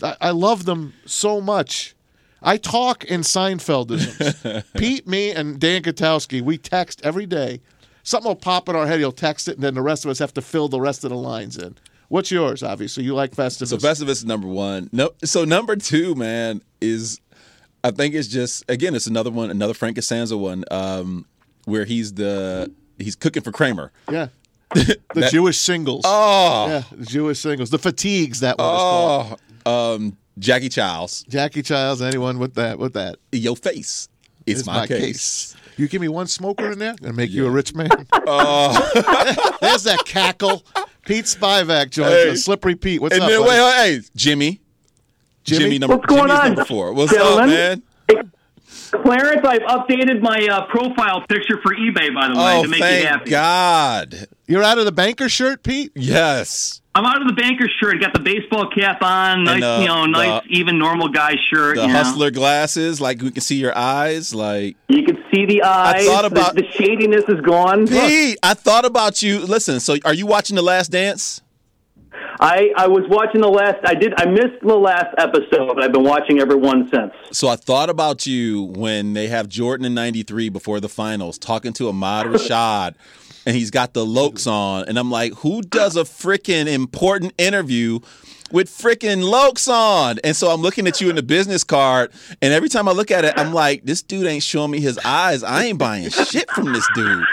I, 0.01 0.17
I 0.21 0.31
love 0.31 0.65
them 0.65 0.95
so 1.07 1.41
much. 1.41 1.97
I 2.45 2.57
talk 2.59 3.05
in 3.05 3.23
Seinfeldisms. 3.23 4.65
Pete, 4.77 5.07
me, 5.07 5.31
and 5.31 5.59
Dan 5.59 5.83
Katowski, 5.83 6.41
we 6.43 6.59
text 6.59 7.01
every 7.05 7.27
day. 7.27 7.61
Something 8.03 8.29
will 8.29 8.37
pop 8.37 8.69
in 8.69 8.77
our 8.77 8.87
head. 8.87 8.99
He'll 8.99 9.13
text 9.13 9.49
it, 9.49 9.55
and 9.55 9.65
then 9.65 9.75
the 9.75 9.83
rest 9.83 10.05
of 10.05 10.11
us 10.11 10.19
have 10.19 10.35
to 10.35 10.43
fill 10.43 10.69
the 10.69 10.81
rest 10.81 11.05
of 11.05 11.11
the 11.11 11.17
lines 11.17 11.57
in. 11.57 11.77
What's 12.09 12.31
yours? 12.31 12.63
Obviously, 12.63 13.03
you 13.05 13.15
like 13.15 13.33
Festivus. 13.35 13.69
So 13.69 13.79
Festivus 13.79 14.11
is 14.11 14.25
number 14.27 14.47
one. 14.47 14.91
No, 14.93 15.11
so 15.25 15.45
number 15.45 15.75
two, 15.75 16.15
man, 16.15 16.61
is 16.83 17.19
I 17.83 17.91
think 17.91 18.15
it's 18.15 18.29
just 18.29 18.63
again, 18.69 18.95
it's 18.95 19.07
another 19.07 19.31
one, 19.31 19.51
another 19.51 19.73
Frank 19.75 19.97
Costanza 19.97 20.37
one, 20.37 20.65
um, 20.71 21.25
where 21.65 21.87
he's 21.87 22.13
the 22.13 22.71
he's 22.99 23.17
cooking 23.17 23.43
for 23.43 23.53
Kramer. 23.53 23.91
yeah, 24.11 24.29
the 24.75 24.99
That- 25.15 25.33
Jewish 25.33 25.57
singles. 25.57 26.03
Oh, 26.05 26.67
yeah, 26.69 26.83
the 26.93 27.07
Jewish 27.07 27.41
singles. 27.41 27.71
The 27.71 27.79
fatigues. 27.79 28.41
That 28.41 28.59
one 28.59 28.67
is 28.75 28.81
called. 28.81 29.41
oh, 29.65 29.95
um, 29.95 30.17
Jackie 30.39 30.69
Chiles, 30.69 31.25
Jackie 31.29 31.63
Chiles. 31.63 32.03
Anyone 32.03 32.39
with 32.39 32.55
that? 32.55 32.79
With 32.79 32.95
that? 32.95 33.17
your 33.33 33.57
face. 33.57 34.09
It's, 34.47 34.61
It's 34.61 34.67
my, 34.67 34.87
case. 34.87 35.57
You 35.77 35.89
give 35.89 36.01
me 36.03 36.09
one 36.09 36.27
smoker 36.27 36.71
in 36.71 36.79
there 36.79 36.95
and 37.03 37.17
make 37.17 37.31
you 37.31 37.47
a 37.47 37.51
rich 37.51 37.75
man. 37.75 37.89
Oh, 38.13 38.73
There's 39.61 39.85
that 39.85 40.03
cackle. 40.05 40.63
Pete 41.07 41.25
Spivak 41.25 41.91
joins 41.91 42.11
Hey. 42.11 42.31
us. 42.31 42.45
Slippery 42.45 42.75
Pete. 42.75 43.01
What's 43.01 43.15
and 43.15 43.25
up? 43.25 43.31
then 43.31 43.41
buddy? 43.41 43.51
wait, 43.51 43.65
wait, 43.65 44.01
hey, 44.01 44.09
Jimmy, 44.17 44.61
Jimmy? 45.45 45.65
Jimmy 45.65 45.79
number 45.79 45.97
What's 45.97 46.07
going 46.07 46.29
Jimmy's 46.29 46.39
on, 46.41 46.47
number 46.49 46.65
four. 46.65 46.93
What's 46.93 47.13
gentlemen? 47.13 47.45
up, 47.45 47.49
man? 48.11 48.33
Clarence, 49.03 49.45
I've 49.47 49.63
updated 49.63 50.21
my 50.21 50.47
uh, 50.51 50.67
profile 50.67 51.23
picture 51.29 51.59
for 51.63 51.75
eBay, 51.75 52.15
by 52.15 52.29
the 52.29 52.35
way, 52.39 52.59
Oh, 52.59 52.63
to 52.63 52.69
make 52.69 52.79
you 52.81 52.85
thank 52.85 53.07
happy. 53.09 53.31
God. 53.31 54.27
You're 54.47 54.63
out 54.63 54.79
of 54.79 54.85
the 54.85 54.93
banker 54.93 55.29
shirt, 55.29 55.63
Pete. 55.63 55.93
Yes. 55.97 56.81
I'm 56.97 57.05
out 57.05 57.21
of 57.21 57.27
the 57.27 57.35
banker 57.35 57.67
shirt, 57.81 58.01
got 58.01 58.13
the 58.13 58.21
baseball 58.21 58.71
cap 58.71 59.03
on, 59.03 59.43
nice, 59.45 59.61
uh, 59.63 59.79
you 59.81 59.87
know, 59.89 60.07
nice, 60.07 60.45
the- 60.45 60.51
even 60.59 60.79
normal 60.79 61.09
guy 61.09 61.35
shirt. 61.53 61.75
The 61.77 61.83
you 61.83 61.89
know. 61.89 61.93
hustler 61.95 62.31
glasses, 62.31 63.01
like 63.01 63.21
we 63.21 63.33
can 63.33 63.41
see 63.43 63.57
your 63.57 63.77
eyes, 63.77 64.33
like 64.33 64.77
You 64.89 65.03
can 65.05 65.19
see 65.35 65.45
the 65.45 65.63
eyes. 65.65 66.07
thought 66.07 66.25
about- 66.25 66.55
the, 66.55 66.63
the 66.63 66.71
shadiness 66.71 67.25
is 67.29 67.41
gone. 67.41 67.89
Pete, 67.89 68.39
I 68.45 68.55
thought 68.55 68.85
about 68.85 69.23
you. 69.23 69.41
Listen, 69.41 69.81
so 69.81 69.97
are 70.05 70.15
you 70.15 70.27
watching 70.27 70.55
The 70.55 70.63
Last 70.63 70.93
Dance? 70.93 71.41
I, 72.41 72.71
I 72.77 72.89
was 72.89 73.05
watching 73.09 73.41
the 73.41 73.49
last. 73.49 73.79
I 73.85 73.95
did. 73.95 74.13
I 74.17 74.27
missed 74.27 74.61
the 74.63 74.75
last 74.75 75.15
episode, 75.19 75.75
but 75.75 75.83
I've 75.85 75.93
been 75.93 76.03
watching 76.05 76.41
every 76.41 76.57
one 76.57 76.89
since. 76.93 77.13
So 77.33 77.49
I 77.49 77.55
thought 77.57 77.89
about 77.91 78.27
you 78.27 78.63
when 78.63 79.13
they 79.15 79.29
have 79.29 79.49
Jordan 79.49 79.87
in 79.87 79.95
93 79.95 80.49
before 80.49 80.81
the 80.81 80.89
finals 80.89 81.39
talking 81.39 81.73
to 81.75 81.89
Ahmad 81.89 82.27
Rashad 82.29 82.95
and 83.47 83.57
he's 83.57 83.71
got 83.71 83.95
the 83.95 84.05
Lokes 84.05 84.51
on. 84.51 84.89
And 84.89 84.99
I'm 84.99 85.11
like, 85.11 85.35
who 85.35 85.63
does 85.63 85.97
a 85.97 86.03
freaking 86.05 86.67
important 86.67 87.35
interview 87.39 88.01
with 88.55 88.71
freaking 88.71 89.25
Lokes 89.25 89.69
on? 89.69 90.21
And 90.23 90.37
so 90.37 90.49
I'm 90.49 90.63
looking 90.63 90.87
at 90.87 91.01
you 91.01 91.11
in 91.11 91.17
the 91.17 91.23
business 91.23 91.65
card. 91.65 92.13
And 92.41 92.55
every 92.55 92.69
time 92.69 92.89
I 92.89 92.93
look 92.93 93.11
at 93.11 93.25
it, 93.25 93.35
I'm 93.37 93.53
like, 93.53 93.85
this 93.85 94.01
dude 94.01 94.27
ain't 94.27 94.45
showing 94.45 94.71
me 94.71 94.81
his 94.81 94.97
eyes. 95.05 95.43
I 95.43 95.65
ain't 95.65 95.79
buying 95.79 96.09
shit 96.09 96.49
from 96.53 96.73
this 96.73 96.89
dude. 96.95 97.25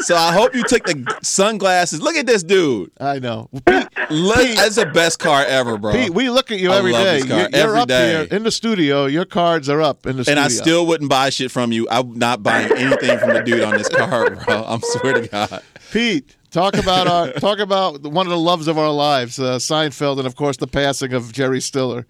So 0.00 0.16
I 0.16 0.32
hope 0.32 0.54
you 0.54 0.62
took 0.64 0.84
the 0.84 1.18
sunglasses. 1.22 2.00
Look 2.00 2.16
at 2.16 2.26
this 2.26 2.42
dude. 2.42 2.90
I 2.98 3.18
know. 3.18 3.50
Pete, 3.66 3.86
Look, 4.10 4.36
that's 4.56 4.76
the 4.76 4.86
best 4.86 5.18
car 5.18 5.44
ever, 5.44 5.76
bro. 5.76 5.92
Pete, 5.92 6.10
we 6.10 6.30
look 6.30 6.50
at 6.50 6.58
you 6.58 6.72
I 6.72 6.78
every 6.78 6.92
love 6.92 7.04
day. 7.04 7.20
this 7.20 7.28
car. 7.28 7.38
You're, 7.38 7.50
you're 7.50 7.76
up 7.76 7.88
day. 7.88 8.10
here 8.10 8.36
in 8.36 8.42
the 8.42 8.50
studio. 8.50 9.06
Your 9.06 9.24
cards 9.24 9.68
are 9.68 9.82
up 9.82 10.06
in 10.06 10.16
the 10.16 10.20
and 10.20 10.26
studio. 10.26 10.42
I 10.42 10.48
still 10.48 10.86
wouldn't 10.86 11.10
buy 11.10 11.30
shit 11.30 11.50
from 11.50 11.72
you. 11.72 11.86
I'm 11.90 12.18
not 12.18 12.42
buying 12.42 12.72
anything 12.72 13.18
from 13.18 13.34
the 13.34 13.42
dude 13.42 13.62
on 13.62 13.76
this 13.76 13.88
car, 13.88 14.30
bro. 14.30 14.64
I'm 14.66 14.80
swear 14.82 15.14
to 15.14 15.28
God. 15.28 15.62
Pete, 15.92 16.36
talk 16.50 16.74
about 16.76 17.06
our 17.06 17.32
talk 17.40 17.58
about 17.58 18.02
one 18.02 18.26
of 18.26 18.30
the 18.30 18.38
loves 18.38 18.66
of 18.68 18.78
our 18.78 18.90
lives, 18.90 19.38
uh, 19.38 19.56
Seinfeld, 19.56 20.18
and 20.18 20.26
of 20.26 20.36
course 20.36 20.56
the 20.56 20.66
passing 20.66 21.12
of 21.12 21.32
Jerry 21.32 21.60
Stiller. 21.60 22.06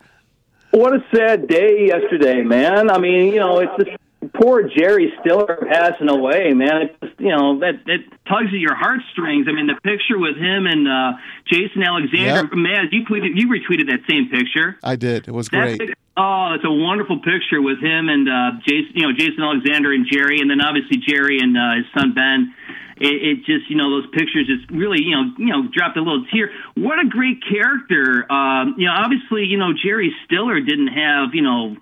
What 0.71 0.95
a 0.95 1.05
sad 1.15 1.49
day 1.49 1.87
yesterday, 1.89 2.43
man. 2.43 2.91
I 2.91 2.99
mean, 2.99 3.33
you 3.35 3.41
know, 3.41 3.59
it's 3.59 3.73
just 3.85 3.97
poor 4.35 4.63
Jerry 4.69 5.13
Stiller 5.21 5.67
passing 5.69 6.09
away, 6.09 6.55
man. 6.55 6.83
It 6.83 6.97
just, 7.03 7.21
you 7.21 7.29
know, 7.29 7.59
that 7.61 7.75
it 7.87 8.01
tugs 8.27 8.47
at 8.49 8.59
your 8.59 8.75
heartstrings. 8.75 9.47
I 9.49 9.53
mean, 9.53 9.67
the 9.67 9.79
picture 9.83 10.19
with 10.19 10.37
him 10.37 10.67
and 10.67 10.89
uh, 10.89 11.13
Jason 11.53 11.83
Alexander. 11.83 12.49
Yep. 12.49 12.53
Man, 12.55 12.89
you 12.91 13.05
tweeted, 13.05 13.33
you 13.35 13.49
retweeted 13.49 13.89
that 13.91 14.01
same 14.09 14.31
picture. 14.31 14.79
I 14.83 14.97
did. 14.97 15.29
It 15.29 15.33
was 15.33 15.49
That 15.51 15.77
great. 15.77 15.81
pic- 15.81 15.95
oh, 16.17 16.55
it's 16.55 16.65
a 16.65 16.73
wonderful 16.73 17.19
picture 17.19 17.61
with 17.61 17.79
him 17.81 18.09
and 18.09 18.27
uh, 18.29 18.53
Jason, 18.67 18.93
you 18.95 19.03
know, 19.07 19.13
Jason 19.13 19.43
Alexander 19.43 19.93
and 19.93 20.07
Jerry, 20.11 20.41
and 20.41 20.49
then 20.49 20.63
obviously 20.63 20.97
Jerry 21.07 21.39
and 21.41 21.55
uh, 21.59 21.77
his 21.77 21.87
son 21.93 22.15
Ben. 22.15 22.55
It, 23.03 23.15
it 23.23 23.37
just, 23.45 23.69
you 23.69 23.77
know, 23.77 23.91
those 23.91 24.07
pictures 24.13 24.47
just 24.47 24.71
really, 24.71 25.03
you 25.03 25.11
know, 25.17 25.25
you 25.39 25.47
know, 25.53 25.67
dropped 25.73 25.97
a 25.97 26.01
little 26.01 26.25
tear. 26.33 26.51
What 26.75 26.99
a 27.01 27.09
great 27.09 27.43
character. 27.43 28.31
Um, 28.31 28.77
you 28.79 28.87
know, 28.87 28.95
obviously, 28.95 29.45
you 29.45 29.59
know, 29.59 29.73
Jerry 29.75 30.15
Stiller 30.25 30.61
didn't 30.61 30.89
have, 30.95 31.35
you 31.35 31.43
know. 31.43 31.77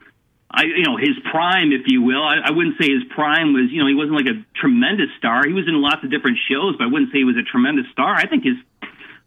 I, 0.52 0.64
you 0.64 0.82
know, 0.82 0.96
his 0.96 1.14
prime, 1.30 1.70
if 1.70 1.82
you 1.86 2.02
will. 2.02 2.24
I, 2.24 2.38
I 2.46 2.50
wouldn't 2.50 2.74
say 2.80 2.88
his 2.90 3.04
prime 3.14 3.52
was, 3.52 3.70
you 3.70 3.80
know, 3.80 3.86
he 3.86 3.94
wasn't 3.94 4.16
like 4.16 4.26
a 4.26 4.44
tremendous 4.58 5.06
star. 5.16 5.46
He 5.46 5.52
was 5.52 5.68
in 5.68 5.80
lots 5.80 6.02
of 6.02 6.10
different 6.10 6.38
shows, 6.50 6.74
but 6.76 6.84
I 6.84 6.86
wouldn't 6.88 7.12
say 7.12 7.18
he 7.18 7.24
was 7.24 7.36
a 7.36 7.44
tremendous 7.44 7.86
star. 7.92 8.16
I 8.16 8.26
think 8.26 8.42
his, 8.42 8.56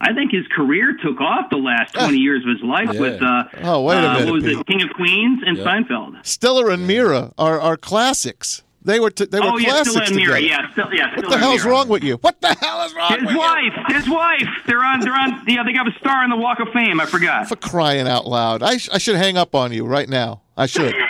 I 0.01 0.13
think 0.13 0.33
his 0.33 0.45
career 0.53 0.97
took 1.01 1.21
off 1.21 1.49
the 1.49 1.55
last 1.55 1.93
twenty 1.93 2.17
years 2.17 2.43
of 2.43 2.49
his 2.49 2.61
life 2.61 2.89
Yeah. 2.91 2.99
with, 2.99 3.21
uh, 3.21 3.43
Oh, 3.63 3.83
wait 3.83 4.03
a 4.03 4.09
uh, 4.09 4.13
minute, 4.15 4.25
what 4.25 4.33
was 4.33 4.43
Pete. 4.43 4.57
it, 4.59 4.67
King 4.67 4.81
of 4.81 4.89
Queens 4.97 5.43
and 5.45 5.57
Yeah. 5.57 5.63
Seinfeld. 5.63 6.25
Stiller 6.25 6.69
and 6.69 6.85
Meara 6.85 7.31
are, 7.37 7.57
are 7.57 7.77
classics. 7.77 8.61
They 8.85 8.99
were 8.99 9.09
t- 9.11 9.25
they 9.25 9.39
were 9.39 9.45
Oh 9.47 9.57
yeah, 9.57 9.69
classics 9.69 9.91
still 9.95 10.03
in 10.07 10.15
Meara. 10.15 10.41
together. 10.41 10.63
Yeah, 10.63 10.71
still, 10.73 10.93
yeah. 10.93 11.15
What 11.15 11.29
the 11.29 11.37
hell's 11.37 11.63
wrong 11.65 11.87
with 11.87 12.03
you? 12.03 12.15
What 12.17 12.41
the 12.41 12.53
hell 12.53 12.81
is 12.85 12.93
wrong 12.93 13.11
His 13.13 13.21
with 13.27 13.35
wife, 13.37 13.73
his 13.87 14.09
wife. 14.09 14.47
They're 14.65 14.83
on. 14.83 14.99
They're 14.99 15.13
on. 15.13 15.43
Yeah, 15.47 15.63
they 15.63 15.73
got 15.73 15.87
a 15.87 15.97
star 15.99 16.23
in 16.23 16.29
the 16.29 16.35
Walk 16.35 16.59
of 16.59 16.67
Fame. 16.73 16.99
I 16.99 17.05
forgot. 17.05 17.47
For 17.47 17.55
crying 17.55 18.07
out 18.07 18.25
loud! 18.27 18.61
I, 18.61 18.77
sh- 18.77 18.89
I 18.91 18.97
should 18.97 19.15
hang 19.15 19.37
up 19.37 19.55
on 19.55 19.71
you 19.71 19.85
right 19.85 20.09
now. 20.09 20.41
I 20.57 20.65
should. 20.65 20.93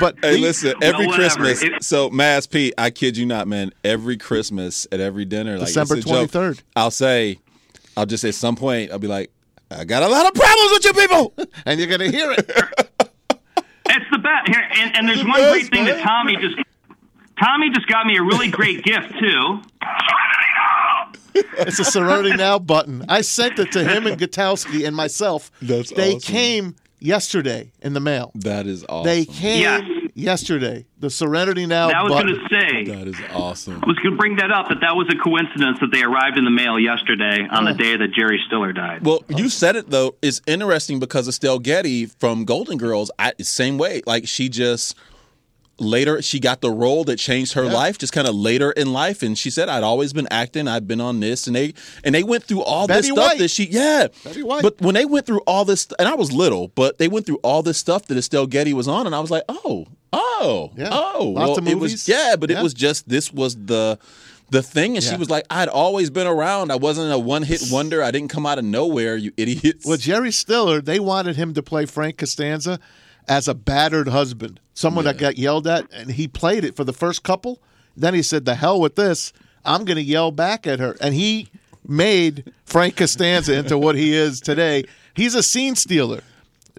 But 0.00 0.16
Hey, 0.22 0.34
the- 0.34 0.40
listen, 0.40 0.74
every 0.82 1.06
whatever. 1.06 1.22
Christmas. 1.44 1.62
It- 1.62 1.84
so, 1.84 2.10
Mass 2.10 2.46
Pete, 2.48 2.74
I 2.76 2.90
kid 2.90 3.16
you 3.16 3.26
not, 3.26 3.46
man. 3.46 3.70
Every 3.84 4.16
Christmas 4.16 4.88
at 4.90 4.98
every 4.98 5.24
dinner, 5.24 5.56
like 5.56 5.68
December 5.68 5.96
it's 5.96 6.06
a 6.06 6.08
joke, 6.08 6.30
23rd. 6.32 6.62
I'll 6.74 6.90
say, 6.90 7.38
I'll 7.96 8.04
just 8.06 8.22
say 8.22 8.30
at 8.30 8.34
some 8.34 8.56
point, 8.56 8.90
I'll 8.90 8.98
be 8.98 9.06
like, 9.06 9.30
I 9.70 9.84
got 9.84 10.02
a 10.02 10.08
lot 10.08 10.26
of 10.26 10.34
problems 10.34 10.70
with 10.72 10.84
you 10.84 10.92
people. 10.94 11.34
and 11.66 11.78
you're 11.78 11.88
gonna 11.88 12.10
hear 12.10 12.32
it. 12.32 12.90
It's 13.96 14.10
the 14.10 14.18
best. 14.18 14.48
Here, 14.48 14.68
and, 14.76 14.96
and 14.96 15.08
there's 15.08 15.20
The 15.20 15.28
one 15.28 15.40
best, 15.40 15.52
great 15.52 15.70
thing 15.70 15.84
man. 15.84 15.96
that 15.96 16.02
Tommy 16.02 16.36
just. 16.36 16.56
Tommy 17.42 17.70
just 17.70 17.86
got 17.88 18.06
me 18.06 18.16
a 18.16 18.22
really 18.22 18.48
great 18.48 18.82
gift 18.84 19.12
too. 19.18 19.60
It's 21.58 21.80
a 21.80 21.84
Serenity 21.84 22.36
Now 22.36 22.58
button. 22.60 23.04
I 23.08 23.22
sent 23.22 23.58
it 23.58 23.72
to 23.72 23.82
him 23.82 24.06
and 24.06 24.20
Gutowski 24.20 24.86
and 24.86 24.94
myself. 24.94 25.50
That's 25.60 25.90
they 25.90 26.14
awesome. 26.16 26.32
came 26.34 26.76
yesterday 27.00 27.72
in 27.82 27.92
the 27.92 27.98
mail. 28.00 28.30
That 28.36 28.66
is 28.68 28.84
awesome. 28.88 29.06
They 29.06 29.24
came 29.24 29.60
Yes. 29.62 29.82
Yesterday. 30.14 30.86
The 31.00 31.10
Serenity 31.10 31.66
Now 31.66 31.90
I 31.90 32.02
was 32.02 32.12
going 32.12 32.26
to 32.28 32.48
say. 32.48 32.84
that 32.84 33.06
is 33.08 33.16
awesome. 33.32 33.80
I 33.82 33.86
was 33.86 33.96
going 33.98 34.12
to 34.12 34.16
bring 34.16 34.36
that 34.36 34.50
up 34.50 34.68
but 34.68 34.80
that 34.80 34.96
was 34.96 35.06
a 35.12 35.16
coincidence 35.22 35.78
that 35.80 35.90
they 35.92 36.02
arrived 36.02 36.38
in 36.38 36.44
the 36.44 36.50
mail 36.50 36.78
yesterday 36.78 37.46
on 37.50 37.66
Oh. 37.68 37.72
the 37.72 37.78
day 37.78 37.96
that 37.96 38.12
Jerry 38.12 38.40
Stiller 38.46 38.72
died. 38.72 39.04
Well, 39.04 39.22
you 39.28 39.48
said 39.48 39.76
it 39.76 39.90
though. 39.90 40.14
It's 40.22 40.40
interesting 40.46 40.98
because 40.98 41.28
Estelle 41.28 41.58
Getty 41.58 42.06
from 42.06 42.44
Golden 42.44 42.78
Girls, 42.78 43.10
I, 43.18 43.32
same 43.40 43.76
way. 43.78 44.02
Like 44.06 44.26
she 44.28 44.48
just 44.48 44.96
later 45.80 46.22
she 46.22 46.38
got 46.38 46.60
the 46.60 46.70
role 46.70 47.02
that 47.02 47.16
changed 47.16 47.54
her 47.54 47.64
life, 47.64 47.98
just 47.98 48.12
kind 48.12 48.28
of 48.28 48.34
later 48.34 48.70
in 48.70 48.92
life. 48.92 49.22
And 49.24 49.36
she 49.36 49.50
said, 49.50 49.68
"I'd 49.68 49.82
always 49.82 50.12
been 50.12 50.28
acting. 50.30 50.68
I'd 50.68 50.86
been 50.86 51.00
on 51.00 51.18
this." 51.20 51.46
And 51.48 51.56
they 51.56 51.74
and 52.04 52.14
they 52.14 52.22
went 52.22 52.44
through 52.44 52.62
all 52.62 52.86
Betty 52.86 53.00
this 53.00 53.06
stuff 53.10 53.28
White. 53.30 53.38
that 53.38 53.48
she, 53.48 53.64
yeah. 53.64 54.06
Betty 54.22 54.42
White. 54.44 54.62
But 54.62 54.80
when 54.80 54.94
they 54.94 55.04
went 55.04 55.26
through 55.26 55.40
all 55.48 55.64
this, 55.64 55.88
and 55.98 56.06
I 56.08 56.14
was 56.14 56.30
little, 56.32 56.68
but 56.68 56.98
they 56.98 57.08
went 57.08 57.26
through 57.26 57.40
all 57.42 57.62
this 57.62 57.76
stuff 57.76 58.06
that 58.06 58.16
Estelle 58.16 58.46
Getty 58.46 58.72
was 58.72 58.86
on, 58.88 59.06
and 59.06 59.14
I 59.16 59.20
was 59.20 59.30
like, 59.32 59.42
"Oh, 59.48 59.86
oh, 60.14 60.72
Yeah. 60.76 60.88
oh." 60.90 61.32
Lots 61.34 61.48
well, 61.48 61.58
of 61.58 61.68
it 61.68 61.74
was 61.74 61.92
movies. 61.92 62.08
yeah, 62.08 62.36
but 62.38 62.50
Yeah. 62.50 62.60
it 62.60 62.62
was 62.62 62.74
just 62.74 63.08
this 63.08 63.32
was 63.32 63.56
the. 63.56 63.98
The 64.50 64.62
thing, 64.62 64.94
and 64.94 65.02
she 65.02 65.16
was 65.16 65.30
like, 65.30 65.46
"I'd 65.48 65.68
always 65.70 66.10
been 66.10 66.26
around. 66.26 66.70
I 66.70 66.76
wasn't 66.76 67.10
a 67.10 67.18
one-hit 67.18 67.62
wonder. 67.72 68.02
I 68.02 68.10
didn't 68.10 68.28
come 68.28 68.44
out 68.44 68.58
of 68.58 68.64
nowhere, 68.64 69.16
you 69.16 69.32
idiots." 69.38 69.86
Well, 69.86 69.96
Jerry 69.96 70.30
Stiller, 70.30 70.82
they 70.82 71.00
wanted 71.00 71.34
him 71.34 71.54
to 71.54 71.62
play 71.62 71.86
Frank 71.86 72.18
Costanza 72.18 72.78
as 73.26 73.48
a 73.48 73.54
battered 73.54 74.08
husband, 74.08 74.60
someone 74.74 75.06
that 75.06 75.16
got 75.16 75.38
yelled 75.38 75.66
at, 75.66 75.86
and 75.90 76.10
he 76.12 76.28
played 76.28 76.62
it 76.62 76.76
for 76.76 76.84
the 76.84 76.92
first 76.92 77.22
couple. 77.22 77.58
Then 77.96 78.12
he 78.12 78.20
said, 78.22 78.44
"The 78.44 78.54
hell 78.54 78.78
with 78.78 78.96
this! 78.96 79.32
I'm 79.64 79.86
going 79.86 79.96
to 79.96 80.02
yell 80.02 80.30
back 80.30 80.66
at 80.66 80.78
her," 80.78 80.94
and 81.00 81.14
he 81.14 81.48
made 81.88 82.52
Frank 82.66 82.96
Costanza 82.96 83.54
into 83.54 83.78
what 83.78 83.96
he 83.96 84.14
is 84.14 84.40
today. 84.42 84.84
He's 85.14 85.34
a 85.34 85.42
scene 85.42 85.74
stealer. 85.74 86.20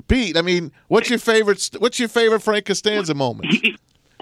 Pete, 0.07 0.37
I 0.37 0.41
mean, 0.41 0.71
what's 0.87 1.09
your 1.09 1.19
favorite? 1.19 1.69
What's 1.79 1.99
your 1.99 2.09
favorite 2.09 2.41
Frank 2.41 2.65
Costanza 2.65 3.13
moment? 3.13 3.53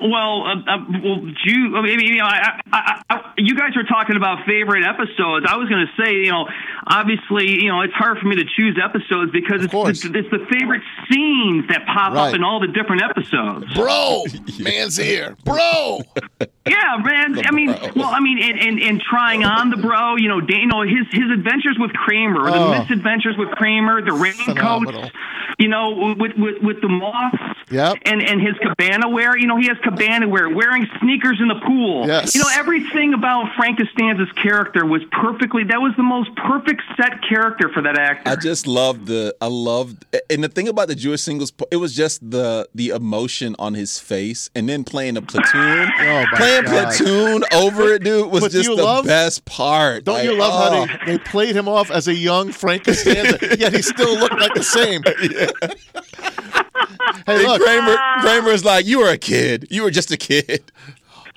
Well, 0.02 0.44
uh, 0.46 0.56
uh, 0.68 0.78
well, 1.04 1.22
you, 1.46 1.78
I 1.78 1.82
mean, 1.82 2.00
you 2.00 2.18
know, 2.18 2.26
I, 2.26 2.60
I, 2.74 3.02
I, 3.10 3.34
you 3.38 3.56
guys 3.56 3.76
were 3.76 3.84
talking 3.84 4.18
about 4.18 4.46
favorite 4.46 4.84
episodes. 4.84 5.46
I 5.48 5.56
was 5.56 5.70
going 5.70 5.86
to 5.86 6.04
say, 6.04 6.14
you 6.16 6.32
know, 6.32 6.46
obviously, 6.88 7.62
you 7.64 7.70
know, 7.72 7.82
it's 7.82 7.94
hard 7.94 8.18
for 8.18 8.28
me 8.28 8.36
to 8.36 8.44
choose 8.58 8.78
episodes 8.84 9.32
because 9.32 9.64
it's 9.64 10.04
it's 10.04 10.30
the 10.30 10.46
favorite 10.52 10.82
scenes 11.10 11.68
that 11.70 11.86
pop 11.86 12.14
Right. 12.14 12.30
up 12.30 12.34
in 12.36 12.44
all 12.44 12.60
the 12.60 12.68
different 12.68 13.02
episodes. 13.04 13.72
Bro, 13.76 14.24
man's 14.60 14.98
here. 14.98 15.38
Bro. 15.46 16.02
Yeah, 16.68 16.98
man. 17.04 17.46
I 17.46 17.52
mean, 17.52 17.70
well, 17.96 18.08
I 18.10 18.20
mean, 18.22 18.42
and, 18.42 18.58
and, 18.60 18.80
and 18.82 19.02
trying 19.02 19.44
on 19.44 19.70
the 19.70 19.76
bro, 19.78 20.16
you 20.16 20.30
know, 20.30 20.40
Dan, 20.40 20.60
you 20.62 20.68
know, 20.68 20.82
his 20.82 21.06
his 21.12 21.30
adventures 21.34 21.76
with 21.78 21.92
Kramer, 21.92 22.50
Oh. 22.50 22.72
the 22.72 22.80
misadventures 22.80 23.36
with 23.38 23.50
Kramer, 23.52 24.02
the 24.02 24.12
Phenomenal. 24.12 24.94
raincoats, 25.02 25.12
you 25.60 25.68
know, 25.68 26.16
with 26.18 26.32
with 26.38 26.62
with 26.64 26.82
the 26.82 26.88
moths. 26.88 27.38
Yep. 27.70 27.98
And 28.06 28.24
and 28.24 28.40
his 28.42 28.54
cabana 28.62 29.10
wear, 29.10 29.38
you 29.38 29.46
know, 29.48 29.58
he 29.58 29.68
has 29.68 29.78
cabana 29.84 30.28
wear, 30.28 30.48
wearing 30.50 30.88
sneakers 31.02 31.40
in 31.42 31.48
the 31.50 31.60
pool. 31.66 32.08
Yes. 32.08 32.34
You 32.36 32.42
know, 32.42 32.48
everything 32.54 33.14
about 33.14 33.54
Frank 33.58 33.80
Costanza's 33.80 34.32
character 34.42 34.86
was 34.86 35.02
perfectly. 35.12 35.64
That 35.66 35.82
was 35.82 35.94
the 35.98 36.04
most 36.04 36.34
perfect 36.36 36.82
set 36.96 37.20
character 37.28 37.70
for 37.74 37.82
that 37.82 37.98
actor. 37.98 38.30
I 38.32 38.36
just 38.38 38.68
loved 38.68 39.08
the 39.08 39.36
I 39.42 39.48
loved 39.48 40.06
and 40.30 40.44
the 40.44 40.50
thing 40.50 40.68
about 40.70 40.88
the 40.88 40.96
Jewish 40.96 41.22
singles 41.22 41.52
it 41.72 41.78
was 41.78 41.94
just 41.96 42.30
the 42.32 42.70
the 42.74 42.90
emotion 42.90 43.56
on 43.60 43.74
his 43.74 44.00
face 44.00 44.50
and 44.56 44.70
then 44.70 44.84
playing 44.86 45.18
a 45.18 45.22
platoon 45.22 45.90
Oh, 46.00 46.24
my 46.32 46.38
playing 46.62 46.66
God. 46.66 46.96
platoon 46.96 47.44
over 47.54 47.94
it 47.94 48.04
dude 48.04 48.32
was 48.32 48.44
But 48.44 48.52
just 48.52 48.70
the 48.70 48.76
love- 48.76 49.06
best 49.06 49.46
part. 49.46 50.06
Don't 50.06 50.16
Like, 50.16 50.26
you 50.26 50.38
love 50.38 50.52
oh. 50.54 50.58
how 50.58 50.70
they, 50.86 50.94
oh. 50.94 50.98
they 51.06 51.18
played 51.24 51.56
him 51.56 51.68
off 51.68 51.92
as 51.92 52.08
a 52.08 52.14
young 52.14 52.52
Frank 52.52 52.86
Costanza, 52.86 53.56
yet 53.60 53.74
he 53.74 53.82
still 53.82 54.18
looked 54.18 54.40
like 54.40 54.54
the 54.54 54.64
same. 54.64 55.02
hey, 57.26 57.28
And 57.28 57.44
look, 57.44 57.62
Kramer 57.62 57.98
Kramer's 58.22 58.66
like 58.66 58.86
you 58.86 59.00
were 59.00 59.10
a 59.10 59.18
kid. 59.18 59.68
You 59.70 59.84
were 59.84 59.92
just 59.92 60.12
a 60.12 60.18
kid. 60.18 60.72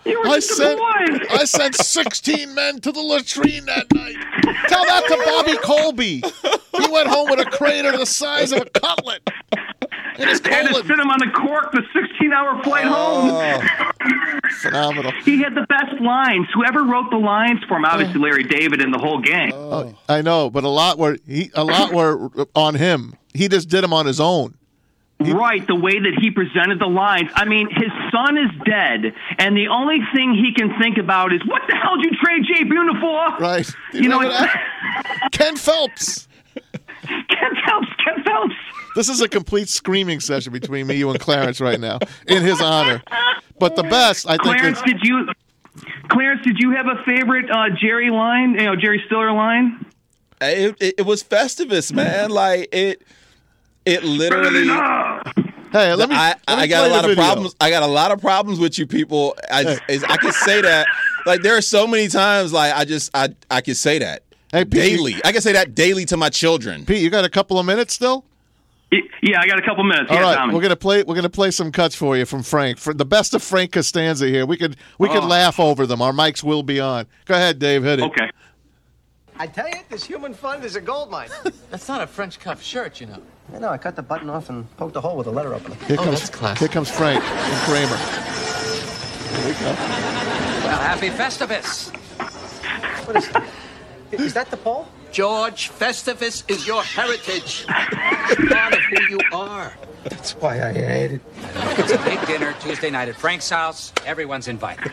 I 0.07 0.39
sent. 0.39 0.81
I 1.31 1.45
sent 1.45 1.75
16 1.75 2.55
men 2.55 2.81
to 2.81 2.93
the 2.93 3.01
latrine 3.01 3.65
that 3.67 3.93
night. 3.93 4.15
Tell 4.69 4.85
that 4.85 5.05
to 5.09 5.23
Bobby 5.25 5.57
Colby. 5.59 6.23
He 6.79 6.93
went 6.93 7.09
home 7.09 7.29
with 7.29 7.41
a 7.41 7.45
crater 7.51 7.97
the 7.97 8.07
size 8.07 8.53
of 8.53 8.63
a 8.63 8.67
cutlet 8.67 9.29
in 10.19 10.29
his 10.29 10.41
They 10.41 10.51
had 10.51 10.69
to 10.69 10.75
sit 10.75 10.99
him 10.99 11.11
on 11.11 11.19
the 11.19 11.31
cork 11.35 11.73
the 11.73 11.83
16-hour 11.95 12.63
flight 12.63 12.85
home. 12.85 13.31
Oh, 13.33 14.41
phenomenal. 14.63 15.13
He 15.25 15.43
had 15.43 15.55
the 15.55 15.67
best 15.69 16.01
lines. 16.01 16.47
Whoever 16.55 16.85
wrote 16.85 17.11
the 17.11 17.17
lines 17.19 17.63
for 17.69 17.77
him, 17.77 17.85
obviously 17.85 18.21
Larry 18.21 18.45
David 18.45 18.81
and 18.81 18.93
the 18.93 18.99
whole 18.99 19.21
gang. 19.21 19.53
Oh, 19.55 19.95
I 20.09 20.23
know, 20.23 20.51
but 20.51 20.65
a 20.65 20.69
lot 20.69 20.99
were 20.99 21.19
he 21.27 21.51
a 21.55 21.65
lot 21.65 21.93
were 21.93 22.31
on 22.55 22.75
him. 22.75 23.15
He 23.35 23.49
just 23.49 23.69
did 23.69 23.83
them 23.85 23.93
on 23.93 24.07
his 24.07 24.21
own. 24.21 24.55
right, 25.21 25.67
the 25.67 25.75
way 25.75 25.99
that 25.99 26.19
he 26.21 26.31
presented 26.31 26.79
the 26.79 26.87
lines. 26.87 27.31
I 27.35 27.45
mean, 27.47 27.69
his 27.71 27.91
son 28.13 28.37
is 28.39 28.51
dead, 28.65 29.15
and 29.39 29.57
the 29.57 29.69
only 29.69 29.99
thing 30.15 30.35
he 30.35 30.53
can 30.55 30.79
think 30.81 30.99
about 30.99 31.33
is 31.33 31.41
what 31.47 31.63
the 31.69 31.75
hell 31.75 31.97
did 31.97 32.13
you 32.13 32.19
trade 32.23 32.45
Jay 32.47 32.65
Buhner 32.65 33.01
for? 33.01 33.43
Right. 33.43 33.71
You 33.93 34.09
know, 34.09 34.21
Remember 34.21 34.45
it's, 34.45 34.53
that? 34.53 35.29
Ken 35.33 35.57
Phelps. 35.57 36.26
Ken 37.07 37.53
Phelps, 37.67 37.89
Ken 38.05 38.25
Phelps. 38.25 38.55
This 38.95 39.09
is 39.09 39.21
a 39.21 39.29
complete 39.29 39.69
screaming 39.69 40.21
session 40.21 40.53
between 40.53 40.87
me, 40.87 40.95
you, 40.97 41.11
and 41.11 41.21
Clarence 41.21 41.61
right 41.61 41.81
now 41.81 41.99
in 42.27 42.43
his 42.43 42.61
honor. 42.61 43.03
But 43.59 43.77
the 43.77 43.83
best, 43.83 44.27
I 44.27 44.33
think, 44.33 44.43
Clarence, 44.43 44.79
is 44.79 44.85
did 44.85 45.01
you? 45.03 45.29
Clarence, 46.09 46.43
did 46.45 46.59
you 46.59 46.71
have 46.71 46.87
a 46.87 47.03
favorite 47.05 47.51
uh, 47.51 47.71
Jerry 47.71 48.11
line? 48.11 48.55
You 48.55 48.65
know, 48.65 48.77
Jerry 48.77 49.03
Stiller 49.07 49.33
line? 49.33 49.85
It, 50.41 50.77
it, 50.81 50.95
it 50.99 51.07
was 51.07 51.23
Festivus, 51.23 51.93
man. 51.93 52.31
Like 52.31 52.69
it 52.73 53.03
it 53.85 54.03
literally 54.05 54.67
hey, 55.73 55.95
let 55.95 56.09
me. 56.09 56.17
I, 56.17 56.29
let 56.49 56.59
me 56.59 56.63
I 56.65 56.67
got 56.67 56.81
play 56.81 56.91
a 56.91 56.93
lot 56.93 57.05
of 57.05 57.11
video. 57.11 57.25
problems. 57.25 57.57
I 57.61 57.71
got 57.71 57.83
a 57.83 57.87
lot 57.87 58.13
of 58.13 58.21
problems 58.21 58.59
with 58.59 58.79
you 58.79 58.87
people. 58.87 59.37
I 59.51 59.79
is, 59.89 60.05
I 60.05 60.17
can 60.17 60.33
say 60.33 60.61
that. 60.61 60.87
Like 61.25 61.43
there 61.43 61.57
are 61.57 61.63
so 61.63 61.87
many 61.87 62.09
times 62.09 62.53
like 62.53 62.75
I 62.75 62.85
just 62.85 63.11
I 63.15 63.31
I 63.51 63.61
can 63.61 63.75
say 63.75 63.99
that 63.99 64.23
Hey, 64.57 64.65
Pete, 64.65 64.73
daily. 64.99 65.15
I 65.25 65.33
can 65.33 65.43
say 65.43 65.53
that 65.53 65.75
daily 65.75 66.05
to 66.07 66.17
my 66.17 66.31
children. 66.31 66.87
Pete, 66.87 67.03
you 67.03 67.11
got 67.11 67.25
a 67.25 67.29
couple 67.29 67.59
of 67.59 67.67
minutes 67.67 67.93
still? 67.95 68.25
Yeah, 68.91 69.41
I 69.41 69.47
got 69.47 69.59
a 69.59 69.63
couple 69.63 69.83
minutes. 69.85 70.11
All 70.11 70.17
yeah, 70.17 70.23
right, 70.23 70.37
Tommy. 70.37 70.55
we're 70.55 70.63
gonna 70.63 70.77
play. 70.77 71.03
We're 71.03 71.15
gonna 71.17 71.29
play 71.29 71.51
some 71.51 71.73
cuts 71.73 71.95
for 71.95 72.17
you 72.17 72.25
from 72.25 72.43
Frank. 72.43 72.79
For 72.79 72.95
the 72.95 73.05
best 73.05 73.35
of 73.35 73.43
Frank 73.43 73.73
Costanza 73.73 74.27
here, 74.29 74.47
we 74.47 74.57
could 74.57 74.77
we 74.99 75.09
could 75.09 75.25
Oh. 75.25 75.27
laugh 75.27 75.59
over 75.61 75.87
them. 75.87 76.01
Our 76.01 76.13
mics 76.13 76.43
will 76.43 76.63
be 76.63 76.81
on. 76.81 77.07
Go 77.27 77.35
ahead, 77.35 77.59
Dave. 77.59 77.83
Hit 77.83 77.99
it. 77.99 78.05
Okay. 78.05 78.31
I 79.39 79.47
tell 79.47 79.69
you, 79.69 79.75
this 79.91 80.05
human 80.05 80.33
fund 80.33 80.65
is 80.65 80.77
a 80.77 80.81
gold 80.81 81.11
mine. 81.11 81.29
That's 81.71 81.89
not 81.89 82.01
a 82.01 82.07
French 82.07 82.39
cuff 82.41 82.63
shirt, 82.63 83.01
you 83.01 83.07
know. 83.09 83.21
I 83.55 83.59
know, 83.59 83.69
I 83.69 83.77
cut 83.77 83.95
the 83.97 84.03
button 84.03 84.31
off 84.31 84.49
and 84.49 84.65
poked 84.79 84.97
a 84.97 85.01
hole 85.01 85.17
with 85.17 85.27
a 85.27 85.31
letter 85.31 85.53
opener. 85.53 85.75
Here 85.87 85.97
Oh, 86.01 86.05
comes 86.05 86.21
that's 86.21 86.31
classy. 86.31 86.61
here 86.61 86.69
comes 86.69 86.91
Frank 86.91 87.23
and 87.23 87.61
Kramer. 87.67 87.97
Here 87.99 89.47
we 89.47 89.53
go. 89.53 89.67
Well, 90.65 90.79
happy 90.81 91.11
Festivus. 91.11 91.91
What 93.07 93.17
is 93.17 93.29
Is 94.13 94.35
that 94.35 94.51
the 94.51 94.57
pole? 94.57 94.87
George, 95.13 95.71
Festivus 95.71 96.49
is 96.51 96.67
your 96.67 96.83
heritage. 96.83 97.65
It's 97.69 98.53
part 98.53 98.73
of 98.75 98.81
who 98.81 99.03
you 99.09 99.19
are. 99.33 99.73
That's 100.05 100.33
why 100.37 100.63
I 100.69 100.73
hate 100.73 101.13
it. 101.13 101.21
It's 101.79 101.93
a 101.93 101.99
big 101.99 102.25
dinner 102.27 102.55
Tuesday 102.61 102.91
night 102.91 103.09
at 103.09 103.17
Frank's 103.17 103.49
house. 103.51 103.93
Everyone's 104.05 104.49
invited. 104.49 104.93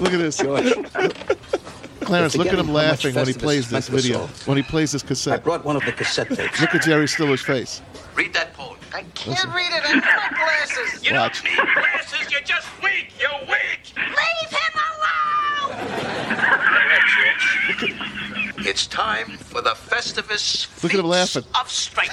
Look 0.00 0.12
at 0.12 0.18
this. 0.18 0.36
George. 0.38 0.72
Clarence, 2.00 2.36
look 2.36 2.46
at 2.48 2.54
him 2.58 2.66
Forgetting 2.66 2.66
how 2.66 2.72
much 2.72 3.04
laughing 3.04 3.14
when 3.14 3.26
he 3.26 3.32
plays 3.34 3.68
this 3.68 3.88
video. 3.88 4.24
us 4.24 4.46
When 4.46 4.56
he 4.56 4.62
plays 4.62 4.92
this 4.92 5.02
cassette. 5.02 5.32
I 5.32 5.36
cassette. 5.36 5.44
brought 5.44 5.64
one 5.64 5.76
of 5.76 5.84
the 5.84 5.92
cassette 5.92 6.28
tapes. 6.28 6.60
Look 6.60 6.74
at 6.74 6.82
Jerry 6.82 7.06
Stiller's 7.08 7.42
face. 7.42 7.82
Read 8.14 8.32
that 8.34 8.54
poem. 8.54 8.78
I 8.94 9.02
can't 9.14 9.44
read 9.54 9.70
it. 9.72 9.82
I 9.84 9.92
need 9.94 10.02
my 10.02 10.28
glasses. 10.34 11.04
You 11.06 11.14
Watch. 11.14 11.42
don't 11.42 11.52
need 11.52 11.74
glasses. 11.74 12.30
You're 12.30 12.40
just 12.40 12.66
weak. 12.82 13.12
You're 13.20 13.40
weak. 13.40 13.92
Leave 13.96 14.50
him 14.50 14.74
alone! 14.74 15.74
It's 18.68 18.86
time 18.86 19.38
for 19.38 19.62
the 19.62 19.70
Festivus 19.70 20.68
Look 20.82 20.92
at 20.92 21.00
him 21.00 21.06
laughing. 21.06 21.42
of 21.58 21.70
Strength. 21.70 22.12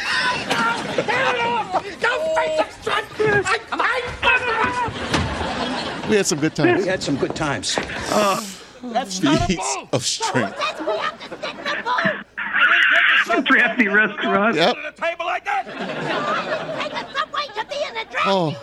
We 6.09 6.15
had 6.15 6.25
some 6.25 6.39
good 6.39 6.55
times. 6.55 6.85
We 6.85 6.87
had 6.87 7.03
some 7.03 7.17
good 7.17 7.35
times. 7.35 7.75
Feats 7.75 9.77
of 9.91 10.05
strength. 10.05 10.57
Drafty 13.43 13.89
restaurant. 13.89 14.55
Yep. 14.55 14.77
Oh, 18.27 18.55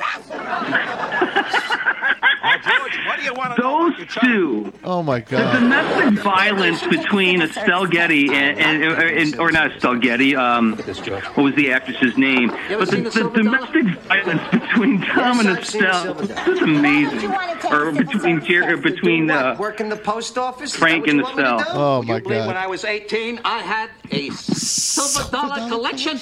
Those 3.59 3.95
two. 4.21 4.73
oh 4.85 5.03
my 5.03 5.21
God! 5.21 5.55
The 5.57 5.61
domestic 5.61 6.25
violence 6.25 6.87
between 6.87 7.43
Estelle 7.43 7.87
Getty 7.87 8.29
and, 8.33 8.59
and, 8.59 8.83
and 8.83 9.39
or 9.41 9.53
not 9.53 9.73
Estelle 9.73 9.97
Getty, 9.97 10.35
um, 10.37 10.77
what 10.77 11.37
was 11.37 11.55
the 11.55 11.71
actress's 11.73 12.17
name? 12.17 12.49
But 12.69 12.91
the, 12.91 12.97
The 13.03 13.11
the 13.11 13.31
domestic 13.31 13.87
violence 14.09 14.43
between 14.51 15.01
Tom 15.03 15.41
and 15.41 15.49
I've 15.51 15.67
seen 15.67 15.83
The 15.83 15.89
Estelle 15.89 16.03
Silver 16.03 16.27
this 16.27 16.49
is 16.49 16.63
amazing. 16.63 17.33
Or 17.71 17.93
between 17.93 18.45
Jer- 18.45 18.77
between 18.77 19.27
What, 19.29 19.37
uh, 19.37 19.57
work 19.59 19.81
in 19.81 19.89
the 19.89 19.97
post 19.97 20.37
office? 20.39 20.75
Frank 20.75 21.07
and 21.07 21.23
what 21.23 21.37
you 21.37 21.43
want 21.45 21.59
me 21.59 21.65
to 21.65 21.69
Estelle. 21.71 21.79
Oh 21.79 22.03
my 22.03 22.21
God! 22.21 22.47
when 22.49 22.57
I 22.57 22.67
was 22.67 22.85
18, 22.85 23.41
I 23.45 23.59
had 23.61 23.91
a 24.11 24.31
silver 24.31 25.31
dollar 25.31 25.69
collection? 25.69 26.19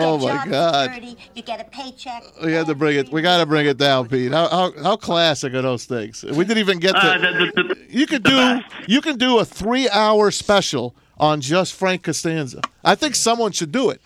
You 0.00 0.06
Oh, 0.06 0.18
my 0.18 0.46
God. 0.46 0.92
security, 0.92 1.16
You 1.34 1.42
get 1.42 1.60
a 1.60 1.64
paycheck. 1.64 2.22
We 2.44 2.52
had 2.52 2.66
to 2.66 2.74
bring 2.74 2.96
it. 2.96 3.10
We 3.12 3.22
got 3.22 3.38
to 3.38 3.46
bring 3.46 3.66
it 3.66 3.76
down, 3.76 4.08
Pete. 4.08 4.32
How, 4.32 4.48
how 4.48 4.72
how 4.82 4.96
classic 4.96 5.54
are 5.54 5.62
those 5.62 5.84
things? 5.84 6.22
We 6.24 6.44
didn't 6.44 6.58
even 6.58 6.78
get 6.78 6.92
to. 6.92 6.98
uh, 6.98 7.18
the, 7.18 7.52
the, 7.54 7.74
the, 7.74 7.80
You 7.88 8.06
could 8.06 8.22
the 8.24 8.30
do 8.30 8.36
best. 8.36 8.88
you 8.88 9.00
can 9.00 9.16
do 9.18 9.38
a 9.38 9.44
three 9.44 9.88
hour 9.90 10.30
special 10.30 10.94
on 11.18 11.40
just 11.40 11.74
Frank 11.74 12.02
Costanza. 12.02 12.60
I 12.84 12.94
think 12.94 13.14
someone 13.14 13.52
should 13.52 13.72
do 13.72 13.90
it. 13.90 14.00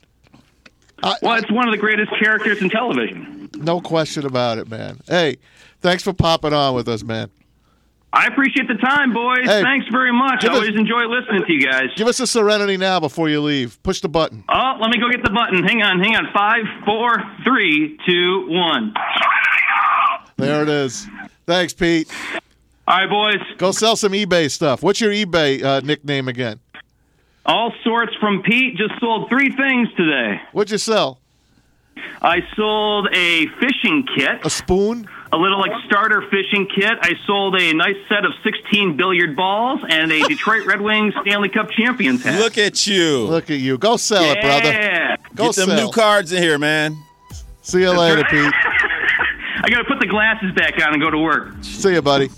Well, 1.23 1.35
it's 1.35 1.51
one 1.53 1.69
of 1.69 1.73
the 1.73 1.79
greatest 1.79 2.11
characters 2.19 2.63
in 2.63 2.71
television. 2.71 3.51
No 3.57 3.81
question 3.81 4.25
about 4.25 4.59
it, 4.59 4.69
man. 4.69 5.01
Hey, 5.07 5.37
thanks 5.81 6.03
for 6.03 6.13
popping 6.15 6.55
on 6.55 6.75
with 6.75 6.89
us, 6.89 7.03
man. 7.03 7.31
I 8.17 8.27
appreciate 8.27 8.69
the 8.69 8.75
time, 8.77 9.13
boys. 9.13 9.45
Hey, 9.45 9.61
Thanks 9.63 9.87
very 9.91 10.13
much. 10.13 10.45
I 10.45 10.49
us- 10.49 10.55
always 10.55 10.77
enjoy 10.77 11.05
listening 11.07 11.45
to 11.47 11.53
you 11.53 11.67
guys. 11.69 11.87
Give 11.97 12.07
us 12.07 12.21
a 12.21 12.27
serenity 12.29 12.77
now 12.77 13.01
before 13.01 13.29
you 13.29 13.41
leave. 13.41 13.83
Push 13.83 14.03
the 14.03 14.09
button. 14.09 14.45
Oh, 14.49 14.77
let 14.81 14.91
me 14.91 14.99
go 14.99 15.11
get 15.11 15.25
the 15.25 15.31
button. 15.33 15.65
Hang 15.65 15.83
on, 15.83 15.99
hang 16.01 16.15
on. 16.15 16.29
Five, 16.33 16.63
four, 16.85 17.21
three, 17.43 17.99
two, 18.07 18.47
one. 18.51 18.95
There 20.37 20.63
it 20.63 20.69
is. 20.69 21.09
Thanks, 21.47 21.73
Pete. 21.75 22.09
All 22.87 22.99
right, 22.99 23.09
boys. 23.11 23.41
Go 23.59 23.73
sell 23.73 23.97
some 23.97 24.13
eBay 24.13 24.51
stuff. 24.51 24.83
What's 24.83 25.01
your 25.01 25.11
eBay 25.11 25.63
uh, 25.63 25.81
nickname 25.81 26.29
again? 26.29 26.61
All 27.47 27.73
sorts 27.83 28.15
from 28.21 28.43
Pete. 28.43 28.77
Just 28.77 28.99
sold 29.01 29.29
three 29.29 29.51
things 29.51 29.89
today. 29.97 30.41
What'd 30.53 30.71
you 30.71 30.79
sell? 30.79 31.19
I 32.23 32.41
sold 32.57 33.09
a 33.13 33.47
fishing 33.61 34.07
kit, 34.17 34.41
A 34.45 34.51
spoon? 34.51 35.09
A 35.33 35.37
little 35.37 35.59
like 35.59 35.73
starter 35.87 36.23
fishing 36.31 36.67
kit. 36.75 36.93
I 37.01 37.15
sold 37.27 37.57
a 37.61 37.73
nice 37.75 37.97
set 38.09 38.25
of 38.25 38.33
16 38.45 38.97
billiard 38.97 39.35
balls 39.37 39.81
and 39.89 40.13
a 40.13 40.23
Detroit 40.29 40.65
Red 40.67 40.81
Wings 40.81 41.15
Stanley 41.23 41.49
Cup 41.49 41.71
champions 41.71 42.23
hat. 42.23 42.41
Look 42.41 42.57
at 42.59 42.87
you. 42.87 43.25
Look 43.25 43.51
at 43.51 43.59
you. 43.59 43.79
Go 43.79 43.97
sell 43.97 44.23
it, 44.25 44.41
brother. 44.41 44.71
Yeah. 44.71 45.17
Go 45.35 45.47
Get 45.47 45.57
them 45.57 45.69
sell. 45.71 45.87
new 45.87 45.91
cards 45.93 46.33
in 46.33 46.43
here, 46.43 46.59
man. 46.59 46.97
See 47.63 47.81
you 47.81 47.91
later, 47.91 48.23
Pete. 48.31 48.53
I 49.63 49.71
got 49.71 49.79
to 49.79 49.85
put 49.85 49.99
the 49.99 50.07
glasses 50.07 50.53
back 50.53 50.75
on 50.87 50.93
and 50.93 51.03
go 51.03 51.11
to 51.11 51.19
work. 51.19 51.55
See 51.63 51.95
you, 51.95 52.03
buddy. 52.03 52.31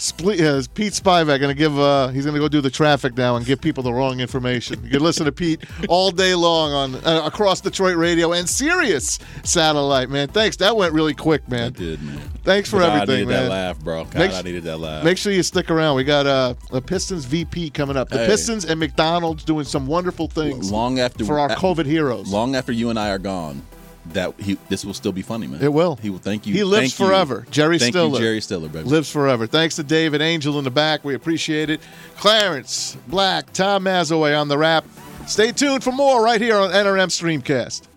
Split, 0.00 0.40
uh, 0.40 0.62
Pete 0.74 0.92
Spivak 0.92 1.40
going 1.40 1.48
to 1.48 1.54
give. 1.54 1.76
Uh, 1.76 2.08
he's 2.08 2.24
going 2.24 2.34
to 2.34 2.40
go 2.40 2.46
do 2.48 2.60
the 2.60 2.70
traffic 2.70 3.16
now 3.16 3.34
and 3.34 3.44
give 3.44 3.60
people 3.60 3.82
the 3.82 3.92
wrong 3.92 4.20
information. 4.20 4.82
You 4.84 4.90
can 4.90 5.00
listen 5.00 5.26
to 5.26 5.32
Pete 5.32 5.60
all 5.88 6.12
day 6.12 6.34
long 6.36 6.72
on 6.72 6.94
uh, 7.04 7.22
across 7.24 7.60
Detroit 7.60 7.96
radio 7.96 8.32
and 8.32 8.48
Sirius 8.48 9.18
satellite. 9.42 10.08
Man, 10.08 10.28
thanks. 10.28 10.56
That 10.58 10.76
went 10.76 10.92
really 10.94 11.14
quick, 11.14 11.48
man. 11.48 11.64
I 11.64 11.70
did, 11.70 12.00
man. 12.02 12.18
Thanks 12.44 12.70
for 12.70 12.78
God, 12.78 13.02
everything, 13.02 13.10
I 13.10 13.16
needed 13.18 13.28
man. 13.28 13.42
that 13.44 13.50
laugh, 13.50 13.78
bro. 13.80 14.04
God, 14.04 14.14
Make- 14.14 14.32
I 14.32 14.42
needed 14.42 14.62
that 14.64 14.78
laugh. 14.78 15.04
Make 15.04 15.18
sure 15.18 15.32
you 15.32 15.42
stick 15.42 15.68
around. 15.68 15.96
We 15.96 16.04
got 16.04 16.26
uh, 16.26 16.54
a 16.72 16.80
Pistons 16.80 17.24
VP 17.24 17.70
coming 17.70 17.96
up. 17.96 18.08
The 18.08 18.18
Hey. 18.18 18.26
Pistons 18.26 18.64
and 18.64 18.78
McDonald's 18.78 19.42
doing 19.44 19.64
some 19.64 19.86
wonderful 19.88 20.28
things 20.28 20.70
long 20.70 21.00
after 21.00 21.24
for 21.24 21.40
our 21.40 21.48
COVID 21.50 21.86
heroes. 21.86 22.30
long 22.32 22.54
after 22.54 22.70
you 22.72 22.90
and 22.90 22.98
I 22.98 23.10
are 23.10 23.18
gone, 23.18 23.62
that 24.12 24.38
he 24.40 24.56
this 24.68 24.84
will 24.84 24.94
still 24.94 25.12
be 25.12 25.22
funny, 25.22 25.46
man. 25.46 25.62
It 25.62 25.72
will. 25.72 25.96
He 25.96 26.10
will. 26.10 26.18
Thank 26.18 26.46
you. 26.46 26.54
He 26.54 26.64
lives 26.64 26.94
Thank 26.94 27.00
you. 27.00 27.06
forever. 27.06 27.46
Jerry 27.50 27.78
Thank 27.78 27.92
Stiller. 27.94 28.18
You, 28.18 28.24
Jerry 28.24 28.40
Stiller, 28.40 28.68
baby. 28.68 28.88
lives 28.88 29.10
forever. 29.10 29.46
Thanks 29.46 29.76
to 29.76 29.82
David 29.82 30.20
Angel 30.20 30.58
in 30.58 30.64
the 30.64 30.70
back. 30.70 31.04
We 31.04 31.14
appreciate 31.14 31.70
it. 31.70 31.80
Clarence 32.16 32.96
Black, 33.08 33.52
Tom 33.52 33.84
Mazawey 33.84 34.38
on 34.38 34.48
the 34.48 34.58
rap. 34.58 34.84
Stay 35.26 35.52
tuned 35.52 35.82
for 35.84 35.92
more 35.92 36.22
right 36.22 36.40
here 36.40 36.56
on 36.56 36.70
NRM 36.70 37.08
Streamcast. 37.08 37.87